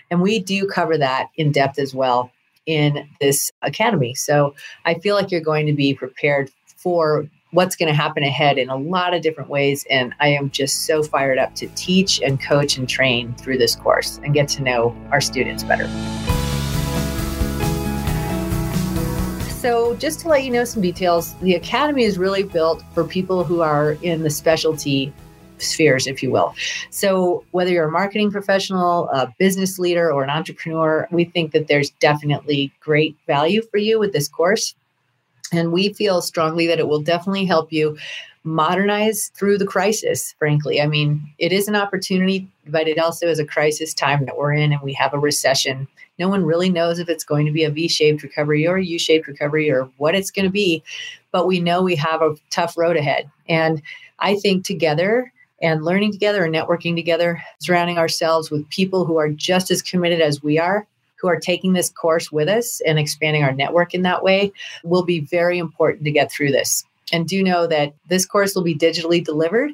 And 0.09 0.21
we 0.21 0.39
do 0.39 0.67
cover 0.67 0.97
that 0.97 1.27
in 1.37 1.51
depth 1.51 1.79
as 1.79 1.93
well 1.93 2.31
in 2.65 3.07
this 3.19 3.51
academy. 3.61 4.13
So 4.15 4.55
I 4.85 4.95
feel 4.95 5.15
like 5.15 5.31
you're 5.31 5.41
going 5.41 5.65
to 5.67 5.73
be 5.73 5.93
prepared 5.93 6.51
for 6.77 7.27
what's 7.51 7.75
going 7.75 7.87
to 7.87 7.95
happen 7.95 8.21
ahead 8.21 8.57
in 8.57 8.69
a 8.69 8.75
lot 8.75 9.13
of 9.13 9.21
different 9.21 9.49
ways. 9.49 9.85
And 9.89 10.13
I 10.19 10.27
am 10.29 10.49
just 10.51 10.85
so 10.85 11.01
fired 11.01 11.37
up 11.37 11.55
to 11.55 11.67
teach 11.69 12.21
and 12.21 12.41
coach 12.41 12.77
and 12.77 12.87
train 12.87 13.33
through 13.35 13.57
this 13.57 13.75
course 13.75 14.19
and 14.23 14.33
get 14.33 14.47
to 14.49 14.63
know 14.63 14.95
our 15.11 15.21
students 15.21 15.63
better. 15.63 15.87
So, 19.65 19.95
just 19.95 20.19
to 20.19 20.27
let 20.27 20.43
you 20.43 20.51
know 20.51 20.63
some 20.63 20.83
details, 20.83 21.33
the 21.35 21.55
Academy 21.55 22.03
is 22.03 22.19
really 22.19 22.43
built 22.43 22.83
for 22.93 23.03
people 23.03 23.43
who 23.43 23.61
are 23.61 23.93
in 24.03 24.21
the 24.21 24.29
specialty 24.29 25.11
spheres, 25.57 26.07
if 26.07 26.21
you 26.21 26.31
will. 26.31 26.53
So, 26.89 27.43
whether 27.51 27.71
you're 27.71 27.87
a 27.87 27.91
marketing 27.91 28.31
professional, 28.31 29.09
a 29.09 29.33
business 29.39 29.79
leader, 29.79 30.11
or 30.11 30.23
an 30.23 30.29
entrepreneur, 30.29 31.07
we 31.11 31.25
think 31.25 31.51
that 31.51 31.67
there's 31.67 31.89
definitely 32.01 32.71
great 32.79 33.15
value 33.27 33.61
for 33.71 33.77
you 33.77 33.99
with 33.99 34.13
this 34.13 34.27
course. 34.27 34.75
And 35.51 35.71
we 35.71 35.93
feel 35.93 36.21
strongly 36.21 36.67
that 36.67 36.79
it 36.79 36.87
will 36.87 37.01
definitely 37.01 37.45
help 37.45 37.71
you 37.71 37.97
modernize 38.43 39.31
through 39.35 39.57
the 39.57 39.65
crisis, 39.65 40.35
frankly. 40.37 40.79
I 40.79 40.87
mean, 40.87 41.27
it 41.39 41.51
is 41.51 41.67
an 41.67 41.75
opportunity, 41.75 42.47
but 42.67 42.87
it 42.87 42.99
also 42.99 43.27
is 43.27 43.39
a 43.39 43.45
crisis 43.45 43.93
time 43.93 44.25
that 44.25 44.37
we're 44.37 44.53
in, 44.53 44.71
and 44.71 44.81
we 44.81 44.93
have 44.93 45.13
a 45.13 45.19
recession. 45.19 45.87
No 46.19 46.29
one 46.29 46.45
really 46.45 46.69
knows 46.69 46.99
if 46.99 47.09
it's 47.09 47.23
going 47.23 47.45
to 47.47 47.51
be 47.51 47.63
a 47.63 47.71
V 47.71 47.87
shaped 47.87 48.23
recovery 48.23 48.67
or 48.67 48.77
a 48.77 48.83
U 48.83 48.99
shaped 48.99 49.27
recovery 49.27 49.69
or 49.69 49.89
what 49.97 50.15
it's 50.15 50.31
going 50.31 50.45
to 50.45 50.51
be, 50.51 50.83
but 51.31 51.47
we 51.47 51.59
know 51.59 51.81
we 51.81 51.95
have 51.95 52.21
a 52.21 52.35
tough 52.51 52.77
road 52.77 52.95
ahead. 52.95 53.29
And 53.49 53.81
I 54.19 54.35
think 54.35 54.63
together, 54.63 55.31
and 55.61 55.83
learning 55.83 56.11
together 56.11 56.43
and 56.43 56.53
networking 56.53 56.95
together, 56.95 57.41
surrounding 57.59 57.97
ourselves 57.97 58.51
with 58.51 58.69
people 58.69 59.05
who 59.05 59.17
are 59.17 59.29
just 59.29 59.71
as 59.71 59.81
committed 59.81 60.21
as 60.21 60.43
we 60.43 60.59
are, 60.59 60.85
who 61.17 61.27
are 61.27 61.39
taking 61.39 61.73
this 61.73 61.89
course 61.89 62.31
with 62.31 62.47
us 62.47 62.81
and 62.81 62.99
expanding 62.99 63.43
our 63.43 63.53
network 63.53 63.93
in 63.93 64.01
that 64.01 64.23
way 64.23 64.51
will 64.83 65.03
be 65.03 65.21
very 65.21 65.57
important 65.57 66.03
to 66.03 66.11
get 66.11 66.31
through 66.31 66.51
this. 66.51 66.83
And 67.13 67.27
do 67.27 67.43
know 67.43 67.67
that 67.67 67.93
this 68.09 68.25
course 68.25 68.55
will 68.55 68.63
be 68.63 68.75
digitally 68.75 69.23
delivered 69.23 69.71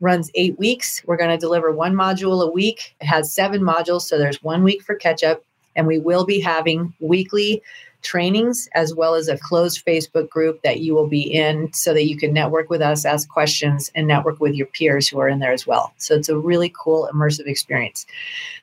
runs 0.00 0.30
eight 0.34 0.58
weeks. 0.58 1.02
We're 1.06 1.16
going 1.16 1.30
to 1.30 1.36
deliver 1.38 1.72
one 1.72 1.94
module 1.94 2.46
a 2.46 2.50
week. 2.50 2.94
It 3.00 3.06
has 3.06 3.32
seven 3.32 3.62
modules, 3.62 4.02
so 4.02 4.18
there's 4.18 4.42
one 4.42 4.62
week 4.62 4.82
for 4.82 4.94
catch 4.94 5.24
up. 5.24 5.42
And 5.76 5.86
we 5.86 5.98
will 5.98 6.24
be 6.24 6.40
having 6.40 6.94
weekly 7.00 7.62
trainings 8.02 8.68
as 8.74 8.94
well 8.94 9.14
as 9.14 9.28
a 9.28 9.38
closed 9.38 9.84
Facebook 9.84 10.28
group 10.28 10.62
that 10.62 10.80
you 10.80 10.94
will 10.94 11.08
be 11.08 11.22
in 11.22 11.72
so 11.72 11.92
that 11.92 12.06
you 12.06 12.16
can 12.16 12.32
network 12.32 12.70
with 12.70 12.80
us, 12.80 13.04
ask 13.04 13.28
questions, 13.28 13.90
and 13.94 14.06
network 14.06 14.40
with 14.40 14.54
your 14.54 14.66
peers 14.68 15.08
who 15.08 15.18
are 15.18 15.28
in 15.28 15.40
there 15.40 15.52
as 15.52 15.66
well. 15.66 15.92
So 15.98 16.14
it's 16.14 16.28
a 16.28 16.38
really 16.38 16.72
cool, 16.78 17.08
immersive 17.12 17.46
experience. 17.46 18.06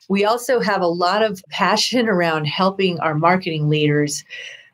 We 0.08 0.24
also 0.24 0.60
have 0.60 0.80
a 0.80 0.88
lot 0.88 1.22
of 1.22 1.44
passion 1.50 2.08
around 2.16 2.46
helping 2.46 2.98
our 3.00 3.14
marketing 3.14 3.68
leaders 3.68 4.24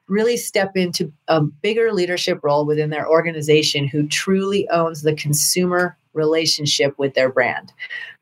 really 0.09 0.37
step 0.37 0.77
into 0.77 1.11
a 1.29 1.41
bigger 1.41 1.93
leadership 1.93 2.41
role 2.43 2.67
within 2.67 2.91
their 2.91 3.09
organization 3.09 3.87
who 3.87 4.07
truly 4.09 4.69
owns 4.69 5.03
the 5.03 5.15
consumer 5.15 5.97
relationship 6.15 6.99
with 6.99 7.15
their 7.15 7.31
brand. 7.31 7.73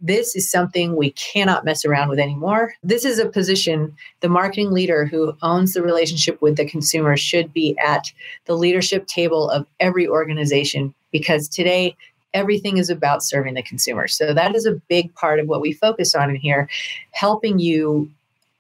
This 0.01 0.35
is 0.37 0.51
something 0.51 0.97
we 0.97 1.11
cannot 1.13 1.65
mess 1.65 1.85
around 1.85 2.09
with 2.09 2.19
anymore. 2.19 2.75
This 2.83 3.05
is 3.05 3.19
a 3.19 3.29
position 3.29 3.95
the 4.21 4.29
marketing 4.29 4.73
leader 4.73 5.05
who 5.05 5.37
owns 5.43 5.75
the 5.75 5.83
relationship 5.83 6.41
with 6.41 6.57
the 6.57 6.65
consumer 6.65 7.17
should 7.17 7.53
be 7.53 7.77
at 7.79 8.13
the 8.47 8.57
leadership 8.57 9.07
table 9.07 9.51
of 9.51 9.67
every 9.81 10.07
organization 10.07 10.95
because 11.11 11.49
today 11.49 11.97
everything 12.33 12.79
is 12.79 12.91
about 12.91 13.25
serving 13.25 13.55
the 13.55 13.63
consumer. 13.63 14.07
So 14.07 14.33
that 14.33 14.55
is 14.55 14.67
a 14.67 14.81
big 14.89 15.13
part 15.15 15.41
of 15.41 15.49
what 15.49 15.61
we 15.61 15.73
focus 15.73 16.15
on 16.15 16.31
in 16.31 16.37
here, 16.37 16.69
helping 17.11 17.59
you 17.59 18.11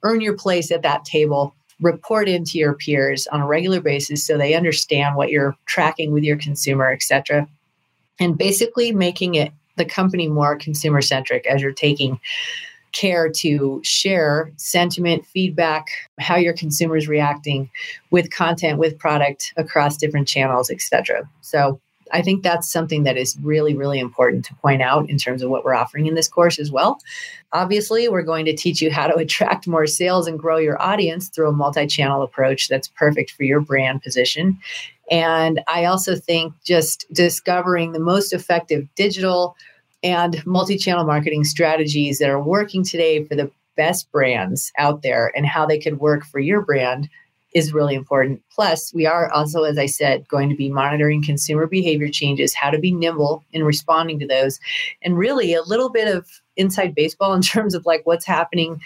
earn 0.02 0.20
your 0.20 0.36
place 0.36 0.70
at 0.72 0.82
that 0.82 1.04
table 1.04 1.54
report 1.80 2.28
into 2.28 2.58
your 2.58 2.74
peers 2.74 3.26
on 3.28 3.40
a 3.40 3.46
regular 3.46 3.80
basis 3.80 4.26
so 4.26 4.36
they 4.36 4.54
understand 4.54 5.16
what 5.16 5.30
you're 5.30 5.56
tracking 5.66 6.12
with 6.12 6.24
your 6.24 6.36
consumer, 6.36 6.90
et 6.90 7.02
cetera 7.02 7.46
and 8.20 8.38
basically 8.38 8.92
making 8.92 9.34
it 9.34 9.52
the 9.76 9.84
company 9.84 10.28
more 10.28 10.56
consumer 10.56 11.00
centric 11.00 11.46
as 11.46 11.62
you're 11.62 11.72
taking 11.72 12.20
care 12.92 13.30
to 13.30 13.80
share 13.82 14.50
sentiment, 14.56 15.24
feedback, 15.26 15.88
how 16.18 16.36
your 16.36 16.52
consumers 16.52 17.08
reacting 17.08 17.70
with 18.10 18.30
content, 18.30 18.78
with 18.78 18.98
product 18.98 19.52
across 19.56 19.96
different 19.96 20.28
channels, 20.28 20.70
etc. 20.70 21.28
So 21.40 21.80
I 22.12 22.22
think 22.22 22.42
that's 22.42 22.70
something 22.70 23.04
that 23.04 23.16
is 23.16 23.36
really, 23.42 23.74
really 23.74 23.98
important 23.98 24.44
to 24.46 24.54
point 24.56 24.82
out 24.82 25.08
in 25.08 25.18
terms 25.18 25.42
of 25.42 25.50
what 25.50 25.64
we're 25.64 25.74
offering 25.74 26.06
in 26.06 26.14
this 26.14 26.28
course 26.28 26.58
as 26.58 26.70
well. 26.70 27.00
Obviously, 27.52 28.08
we're 28.08 28.22
going 28.22 28.44
to 28.44 28.56
teach 28.56 28.80
you 28.80 28.90
how 28.90 29.06
to 29.06 29.14
attract 29.18 29.66
more 29.66 29.86
sales 29.86 30.26
and 30.26 30.38
grow 30.38 30.58
your 30.58 30.80
audience 30.80 31.28
through 31.28 31.48
a 31.48 31.52
multi 31.52 31.86
channel 31.86 32.22
approach 32.22 32.68
that's 32.68 32.88
perfect 32.88 33.32
for 33.32 33.44
your 33.44 33.60
brand 33.60 34.02
position. 34.02 34.58
And 35.10 35.60
I 35.66 35.86
also 35.86 36.14
think 36.14 36.54
just 36.64 37.04
discovering 37.12 37.92
the 37.92 37.98
most 37.98 38.32
effective 38.32 38.86
digital 38.94 39.56
and 40.02 40.44
multi 40.46 40.78
channel 40.78 41.04
marketing 41.04 41.44
strategies 41.44 42.18
that 42.18 42.30
are 42.30 42.42
working 42.42 42.84
today 42.84 43.24
for 43.24 43.34
the 43.34 43.50
best 43.76 44.10
brands 44.12 44.72
out 44.78 45.02
there 45.02 45.32
and 45.34 45.46
how 45.46 45.66
they 45.66 45.78
could 45.78 46.00
work 46.00 46.24
for 46.24 46.38
your 46.38 46.60
brand 46.60 47.08
is 47.52 47.72
really 47.72 47.94
important. 47.94 48.42
Plus, 48.50 48.92
we 48.94 49.06
are 49.06 49.30
also, 49.32 49.64
as 49.64 49.78
I 49.78 49.86
said, 49.86 50.28
going 50.28 50.48
to 50.48 50.56
be 50.56 50.70
monitoring 50.70 51.22
consumer 51.22 51.66
behavior 51.66 52.08
changes, 52.08 52.54
how 52.54 52.70
to 52.70 52.78
be 52.78 52.92
nimble 52.92 53.44
in 53.52 53.64
responding 53.64 54.18
to 54.20 54.26
those, 54.26 54.60
and 55.02 55.18
really 55.18 55.54
a 55.54 55.62
little 55.62 55.90
bit 55.90 56.14
of 56.14 56.28
inside 56.56 56.94
baseball 56.94 57.34
in 57.34 57.42
terms 57.42 57.74
of 57.74 57.86
like 57.86 58.02
what's 58.04 58.26
happening 58.26 58.80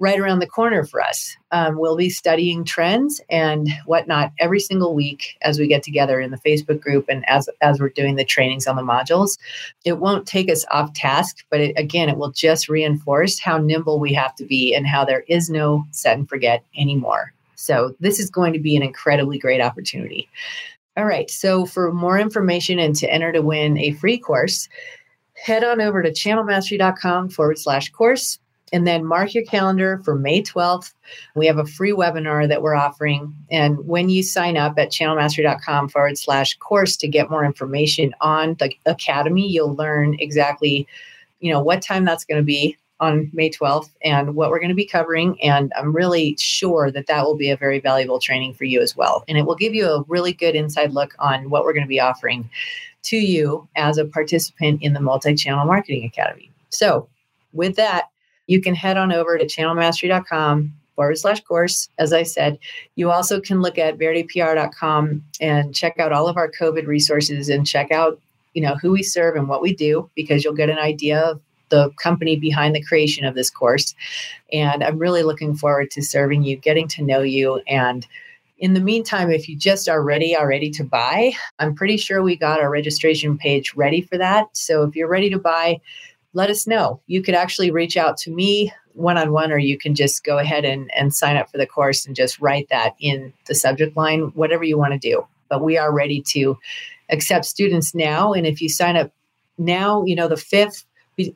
right 0.00 0.18
around 0.18 0.38
the 0.38 0.46
corner 0.46 0.82
for 0.82 1.02
us. 1.02 1.36
Um, 1.52 1.78
we'll 1.78 1.96
be 1.96 2.08
studying 2.08 2.64
trends 2.64 3.20
and 3.28 3.68
whatnot 3.84 4.32
every 4.38 4.58
single 4.58 4.94
week 4.94 5.36
as 5.42 5.58
we 5.58 5.68
get 5.68 5.82
together 5.82 6.20
in 6.20 6.30
the 6.30 6.38
Facebook 6.38 6.80
group 6.80 7.04
and 7.08 7.28
as 7.28 7.48
as 7.60 7.78
we're 7.78 7.90
doing 7.90 8.16
the 8.16 8.24
trainings 8.24 8.66
on 8.66 8.76
the 8.76 8.82
modules. 8.82 9.38
It 9.84 9.98
won't 9.98 10.26
take 10.26 10.50
us 10.50 10.64
off 10.70 10.94
task, 10.94 11.44
but 11.50 11.60
it, 11.60 11.74
again, 11.78 12.08
it 12.08 12.16
will 12.16 12.32
just 12.32 12.68
reinforce 12.68 13.38
how 13.38 13.58
nimble 13.58 14.00
we 14.00 14.14
have 14.14 14.34
to 14.36 14.44
be 14.44 14.74
and 14.74 14.86
how 14.86 15.04
there 15.04 15.24
is 15.28 15.50
no 15.50 15.84
set 15.90 16.16
and 16.16 16.28
forget 16.28 16.64
anymore. 16.76 17.34
So 17.60 17.94
this 18.00 18.18
is 18.18 18.30
going 18.30 18.52
to 18.52 18.58
be 18.58 18.76
an 18.76 18.82
incredibly 18.82 19.38
great 19.38 19.60
opportunity. 19.60 20.28
All 20.96 21.04
right. 21.04 21.30
So 21.30 21.66
for 21.66 21.92
more 21.92 22.18
information 22.18 22.78
and 22.78 22.94
to 22.96 23.10
enter 23.10 23.32
to 23.32 23.42
win 23.42 23.78
a 23.78 23.92
free 23.92 24.18
course, 24.18 24.68
head 25.34 25.64
on 25.64 25.80
over 25.80 26.02
to 26.02 26.10
channelmastery.com 26.10 27.30
forward 27.30 27.58
slash 27.58 27.90
course 27.90 28.38
and 28.72 28.86
then 28.86 29.04
mark 29.04 29.34
your 29.34 29.44
calendar 29.44 30.00
for 30.04 30.14
May 30.14 30.42
12th. 30.42 30.92
We 31.34 31.46
have 31.46 31.58
a 31.58 31.66
free 31.66 31.92
webinar 31.92 32.48
that 32.48 32.62
we're 32.62 32.74
offering. 32.74 33.34
And 33.50 33.78
when 33.86 34.08
you 34.08 34.22
sign 34.22 34.56
up 34.56 34.78
at 34.78 34.90
channelmastery.com 34.90 35.88
forward 35.88 36.18
slash 36.18 36.56
course 36.58 36.96
to 36.98 37.08
get 37.08 37.30
more 37.30 37.44
information 37.44 38.14
on 38.20 38.56
the 38.58 38.72
academy, 38.86 39.48
you'll 39.48 39.74
learn 39.74 40.16
exactly, 40.20 40.86
you 41.40 41.52
know, 41.52 41.62
what 41.62 41.82
time 41.82 42.04
that's 42.04 42.24
going 42.24 42.40
to 42.40 42.44
be 42.44 42.76
on 43.00 43.30
May 43.32 43.50
12th 43.50 43.90
and 44.04 44.34
what 44.34 44.50
we're 44.50 44.60
going 44.60 44.68
to 44.68 44.74
be 44.74 44.86
covering. 44.86 45.40
And 45.42 45.72
I'm 45.76 45.94
really 45.94 46.36
sure 46.38 46.90
that 46.90 47.06
that 47.06 47.24
will 47.24 47.36
be 47.36 47.50
a 47.50 47.56
very 47.56 47.80
valuable 47.80 48.20
training 48.20 48.54
for 48.54 48.64
you 48.64 48.80
as 48.80 48.96
well. 48.96 49.24
And 49.26 49.38
it 49.38 49.46
will 49.46 49.56
give 49.56 49.74
you 49.74 49.88
a 49.88 50.04
really 50.06 50.32
good 50.32 50.54
inside 50.54 50.92
look 50.92 51.14
on 51.18 51.50
what 51.50 51.64
we're 51.64 51.72
going 51.72 51.84
to 51.84 51.88
be 51.88 52.00
offering 52.00 52.48
to 53.04 53.16
you 53.16 53.66
as 53.76 53.96
a 53.96 54.04
participant 54.04 54.82
in 54.82 54.92
the 54.92 55.00
Multi 55.00 55.34
Channel 55.34 55.64
Marketing 55.64 56.04
Academy. 56.04 56.50
So, 56.68 57.08
with 57.52 57.76
that, 57.76 58.08
you 58.46 58.60
can 58.60 58.74
head 58.74 58.96
on 58.96 59.12
over 59.12 59.38
to 59.38 59.46
channelmastery.com 59.46 60.72
forward 60.94 61.18
slash 61.18 61.40
course. 61.40 61.88
As 61.98 62.12
I 62.12 62.22
said, 62.22 62.58
you 62.96 63.10
also 63.10 63.40
can 63.40 63.62
look 63.62 63.78
at 63.78 63.98
verdepr.com 63.98 65.24
and 65.40 65.74
check 65.74 65.98
out 65.98 66.12
all 66.12 66.28
of 66.28 66.36
our 66.36 66.50
COVID 66.50 66.86
resources 66.86 67.48
and 67.48 67.66
check 67.66 67.90
out, 67.90 68.20
you 68.52 68.62
know, 68.62 68.76
who 68.76 68.92
we 68.92 69.02
serve 69.02 69.36
and 69.36 69.48
what 69.48 69.62
we 69.62 69.74
do 69.74 70.10
because 70.14 70.44
you'll 70.44 70.54
get 70.54 70.68
an 70.68 70.78
idea 70.78 71.20
of 71.20 71.40
the 71.70 71.90
company 72.02 72.36
behind 72.36 72.74
the 72.74 72.82
creation 72.82 73.24
of 73.24 73.34
this 73.34 73.50
course. 73.50 73.94
And 74.52 74.84
I'm 74.84 74.98
really 74.98 75.22
looking 75.22 75.54
forward 75.54 75.90
to 75.92 76.02
serving 76.02 76.42
you, 76.42 76.56
getting 76.56 76.88
to 76.88 77.02
know 77.02 77.22
you. 77.22 77.62
And 77.66 78.06
in 78.58 78.74
the 78.74 78.80
meantime, 78.80 79.30
if 79.30 79.48
you 79.48 79.56
just 79.56 79.88
are 79.88 80.02
ready 80.02 80.36
already 80.36 80.70
to 80.72 80.84
buy, 80.84 81.32
I'm 81.58 81.74
pretty 81.74 81.96
sure 81.96 82.22
we 82.22 82.36
got 82.36 82.60
our 82.60 82.70
registration 82.70 83.38
page 83.38 83.74
ready 83.74 84.02
for 84.02 84.18
that. 84.18 84.48
So 84.52 84.82
if 84.82 84.94
you're 84.94 85.08
ready 85.08 85.30
to 85.30 85.38
buy, 85.38 85.80
let 86.34 86.50
us 86.50 86.66
know. 86.66 87.00
You 87.06 87.22
could 87.22 87.34
actually 87.34 87.70
reach 87.70 87.96
out 87.96 88.16
to 88.18 88.30
me 88.30 88.72
one 88.92 89.16
on 89.16 89.32
one, 89.32 89.50
or 89.50 89.58
you 89.58 89.78
can 89.78 89.94
just 89.94 90.24
go 90.24 90.38
ahead 90.38 90.64
and, 90.64 90.90
and 90.94 91.14
sign 91.14 91.36
up 91.36 91.50
for 91.50 91.58
the 91.58 91.66
course 91.66 92.06
and 92.06 92.14
just 92.14 92.40
write 92.40 92.68
that 92.68 92.94
in 93.00 93.32
the 93.46 93.54
subject 93.54 93.96
line, 93.96 94.32
whatever 94.34 94.64
you 94.64 94.76
want 94.76 94.92
to 94.92 94.98
do. 94.98 95.26
But 95.48 95.64
we 95.64 95.78
are 95.78 95.92
ready 95.92 96.22
to 96.28 96.58
accept 97.08 97.44
students 97.44 97.94
now. 97.94 98.32
And 98.32 98.46
if 98.46 98.60
you 98.60 98.68
sign 98.68 98.96
up 98.96 99.10
now, 99.58 100.04
you 100.04 100.14
know, 100.14 100.28
the 100.28 100.34
5th, 100.34 100.84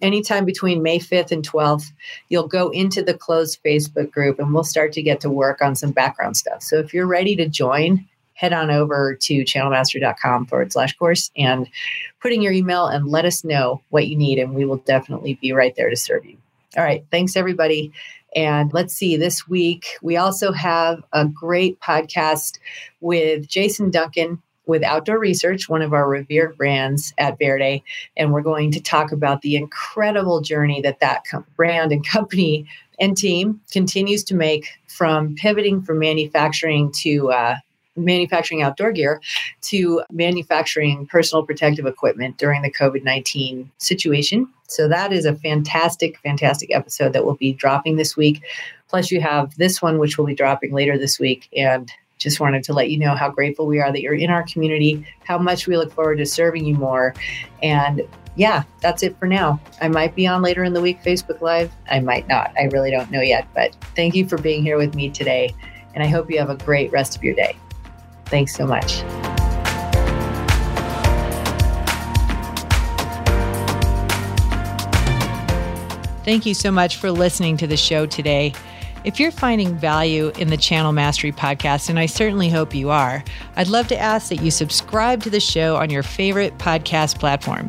anytime 0.01 0.45
between 0.45 0.83
May 0.83 0.99
5th 0.99 1.31
and 1.31 1.49
12th, 1.49 1.93
you'll 2.29 2.49
go 2.49 2.71
into 2.71 3.03
the 3.03 3.15
closed 3.15 3.63
Facebook 3.65 4.11
group 4.11 4.39
and 4.39 4.53
we'll 4.53 4.65
start 4.65 4.93
to 4.93 5.03
get 5.03 5.21
to 5.21 5.31
work 5.31 5.61
on 5.63 5.75
some 5.75 5.93
background 5.93 6.37
stuff. 6.37 6.63
So 6.63 6.79
if 6.79 6.95
you're 6.95 7.07
ready 7.07 7.37
to 7.37 7.49
join, 7.49 8.07
head 8.35 8.53
on 8.53 8.71
over 8.71 9.15
to 9.15 9.45
channelmastery.com 9.45 10.47
forward 10.47 10.73
slash 10.73 10.97
course 10.97 11.31
and 11.37 11.69
put 12.21 12.33
in 12.33 12.43
your 12.43 12.53
email 12.53 12.87
and 12.87 13.09
let 13.09 13.25
us 13.25 13.45
know 13.45 13.81
what 13.91 14.09
you 14.09 14.17
need, 14.17 14.39
and 14.39 14.55
we 14.55 14.65
will 14.65 14.79
definitely 14.79 15.35
be 15.35 15.53
right 15.53 15.75
there 15.77 15.91
to 15.91 15.97
serve 15.97 16.25
you. 16.25 16.37
All 16.77 16.83
right. 16.83 17.05
Thanks, 17.11 17.37
everybody. 17.37 17.93
And 18.35 18.73
let's 18.73 18.95
see, 18.95 19.17
this 19.17 19.47
week 19.47 19.87
we 20.03 20.17
also 20.17 20.51
have 20.51 21.05
a 21.13 21.25
great 21.25 21.79
podcast 21.81 22.59
with 23.01 23.47
Jason 23.47 23.91
Duncan 23.91 24.43
with 24.67 24.83
Outdoor 24.83 25.19
Research, 25.19 25.69
one 25.69 25.83
of 25.83 25.93
our 25.93 26.09
revered 26.09 26.57
brands 26.57 27.13
at 27.19 27.39
Verde. 27.39 27.83
And 28.17 28.33
we're 28.33 28.43
going 28.43 28.71
to 28.73 28.81
talk 28.81 29.13
about 29.13 29.43
the 29.43 29.57
incredible 29.57 30.41
journey 30.41 30.81
that 30.83 31.01
that 31.01 31.25
brand 31.57 31.93
and 31.93 32.07
company 32.07 32.67
and 32.99 33.17
team 33.17 33.61
continues 33.73 34.25
to 34.25 34.35
make 34.35 34.69
from 34.87 35.35
pivoting 35.35 35.83
from 35.83 35.99
manufacturing 35.99 36.93
to 36.93 37.31
uh, 37.33 37.57
manufacturing 37.97 38.63
outdoor 38.63 38.93
gear 38.93 39.21
to 39.63 40.03
manufacturing 40.11 41.07
personal 41.07 41.45
protective 41.45 41.87
equipment 41.87 42.39
during 42.39 42.63
the 42.63 42.73
COVID 42.73 43.05
19 43.05 43.71
situation. 43.79 44.49
So, 44.69 44.89
that 44.89 45.13
is 45.13 45.25
a 45.25 45.35
fantastic, 45.35 46.19
fantastic 46.19 46.75
episode 46.75 47.13
that 47.13 47.25
will 47.25 47.37
be 47.37 47.53
dropping 47.53 47.97
this 47.97 48.17
week. 48.17 48.43
Plus, 48.89 49.11
you 49.11 49.21
have 49.21 49.57
this 49.57 49.83
one, 49.83 49.99
which 49.99 50.19
will 50.19 50.27
be 50.27 50.35
dropping 50.35 50.73
later 50.73 50.97
this 50.97 51.19
week. 51.19 51.49
And 51.57 51.91
just 52.25 52.41
wanted 52.41 52.65
to 52.65 52.73
let 52.73 52.91
you 52.91 52.99
know 52.99 53.15
how 53.15 53.31
grateful 53.31 53.67
we 53.67 53.79
are 53.81 53.93
that 53.93 54.01
you're 54.01 54.15
in 54.15 54.31
our 54.31 54.43
community, 54.45 55.07
how 55.25 55.37
much 55.37 55.67
we 55.67 55.77
look 55.77 55.93
forward 55.93 56.17
to 56.17 56.25
serving 56.25 56.65
you 56.65 56.75
more. 56.75 57.15
And 57.63 58.01
yeah, 58.35 58.63
that's 58.81 59.03
it 59.03 59.17
for 59.19 59.27
now. 59.27 59.61
I 59.83 59.89
might 59.89 60.15
be 60.15 60.27
on 60.27 60.41
later 60.41 60.65
in 60.65 60.73
the 60.73 60.81
week 60.81 61.03
Facebook 61.03 61.43
Live. 61.43 61.71
I 61.91 62.01
might 62.01 62.27
not. 62.27 62.51
I 62.59 62.65
really 62.73 62.91
don't 62.91 63.11
know 63.11 63.21
yet. 63.21 63.47
But 63.55 63.77
thank 63.95 64.15
you 64.15 64.27
for 64.27 64.39
being 64.39 64.63
here 64.63 64.79
with 64.79 64.95
me 64.95 65.11
today. 65.11 65.55
And 65.95 66.03
I 66.03 66.07
hope 66.07 66.31
you 66.31 66.39
have 66.39 66.49
a 66.49 66.57
great 66.57 66.91
rest 66.91 67.15
of 67.15 67.23
your 67.23 67.35
day. 67.35 67.59
Thanks 68.25 68.57
so 68.57 68.67
much. 68.67 69.03
Thank 76.25 76.47
you 76.47 76.55
so 76.55 76.71
much 76.71 76.97
for 76.97 77.13
listening 77.13 77.59
to 77.59 77.67
the 77.67 77.77
show 77.77 78.07
today. 78.07 78.55
If 79.05 79.21
you're 79.21 79.31
finding 79.31 79.77
value 79.77 80.33
in 80.39 80.49
the 80.49 80.57
Channel 80.57 80.93
Mastery 80.93 81.31
podcast, 81.31 81.91
and 81.91 81.99
I 81.99 82.07
certainly 82.07 82.49
hope 82.49 82.75
you 82.75 82.89
are, 82.89 83.23
I'd 83.55 83.69
love 83.69 83.87
to 83.89 83.99
ask 83.99 84.31
that 84.31 84.41
you 84.41 84.51
subscribe 84.51 85.23
to 85.25 85.31
the 85.31 85.41
show 85.41 85.77
on 85.77 85.91
your 85.91 86.03
favorite 86.03 86.57
podcast 86.57 87.19
platform, 87.19 87.69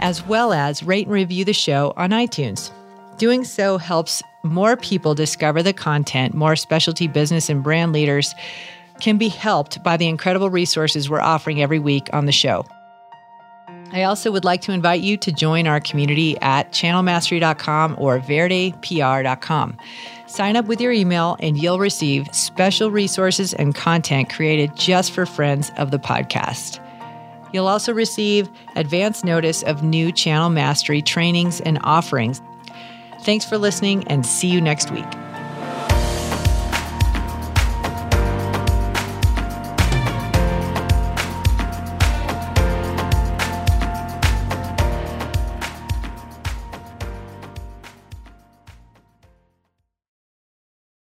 as 0.00 0.26
well 0.26 0.54
as 0.54 0.82
rate 0.82 1.08
and 1.08 1.12
review 1.12 1.44
the 1.44 1.52
show 1.52 1.92
on 1.98 2.08
iTunes. 2.08 2.70
Doing 3.18 3.44
so 3.44 3.76
helps 3.76 4.22
more 4.44 4.78
people 4.78 5.14
discover 5.14 5.62
the 5.62 5.74
content, 5.74 6.32
more 6.32 6.56
specialty 6.56 7.06
business 7.06 7.50
and 7.50 7.62
brand 7.62 7.92
leaders 7.92 8.34
can 8.98 9.18
be 9.18 9.28
helped 9.28 9.82
by 9.82 9.98
the 9.98 10.08
incredible 10.08 10.48
resources 10.48 11.10
we're 11.10 11.20
offering 11.20 11.60
every 11.60 11.78
week 11.78 12.08
on 12.14 12.24
the 12.24 12.32
show. 12.32 12.64
I 13.92 14.04
also 14.04 14.32
would 14.32 14.44
like 14.44 14.62
to 14.62 14.72
invite 14.72 15.02
you 15.02 15.16
to 15.18 15.32
join 15.32 15.66
our 15.66 15.80
community 15.80 16.38
at 16.40 16.72
channelmastery.com 16.72 17.96
or 17.98 18.18
verdepr.com. 18.20 19.76
Sign 20.26 20.56
up 20.56 20.66
with 20.66 20.80
your 20.80 20.92
email 20.92 21.36
and 21.40 21.56
you'll 21.56 21.78
receive 21.78 22.28
special 22.34 22.90
resources 22.90 23.54
and 23.54 23.74
content 23.74 24.28
created 24.28 24.74
just 24.76 25.12
for 25.12 25.24
friends 25.24 25.70
of 25.76 25.90
the 25.90 25.98
podcast. 25.98 26.80
You'll 27.52 27.68
also 27.68 27.94
receive 27.94 28.48
advance 28.74 29.24
notice 29.24 29.62
of 29.62 29.82
new 29.82 30.12
channel 30.12 30.50
mastery 30.50 31.00
trainings 31.00 31.60
and 31.60 31.78
offerings. 31.84 32.42
Thanks 33.22 33.44
for 33.44 33.56
listening 33.56 34.06
and 34.08 34.26
see 34.26 34.48
you 34.48 34.60
next 34.60 34.90
week. 34.90 35.06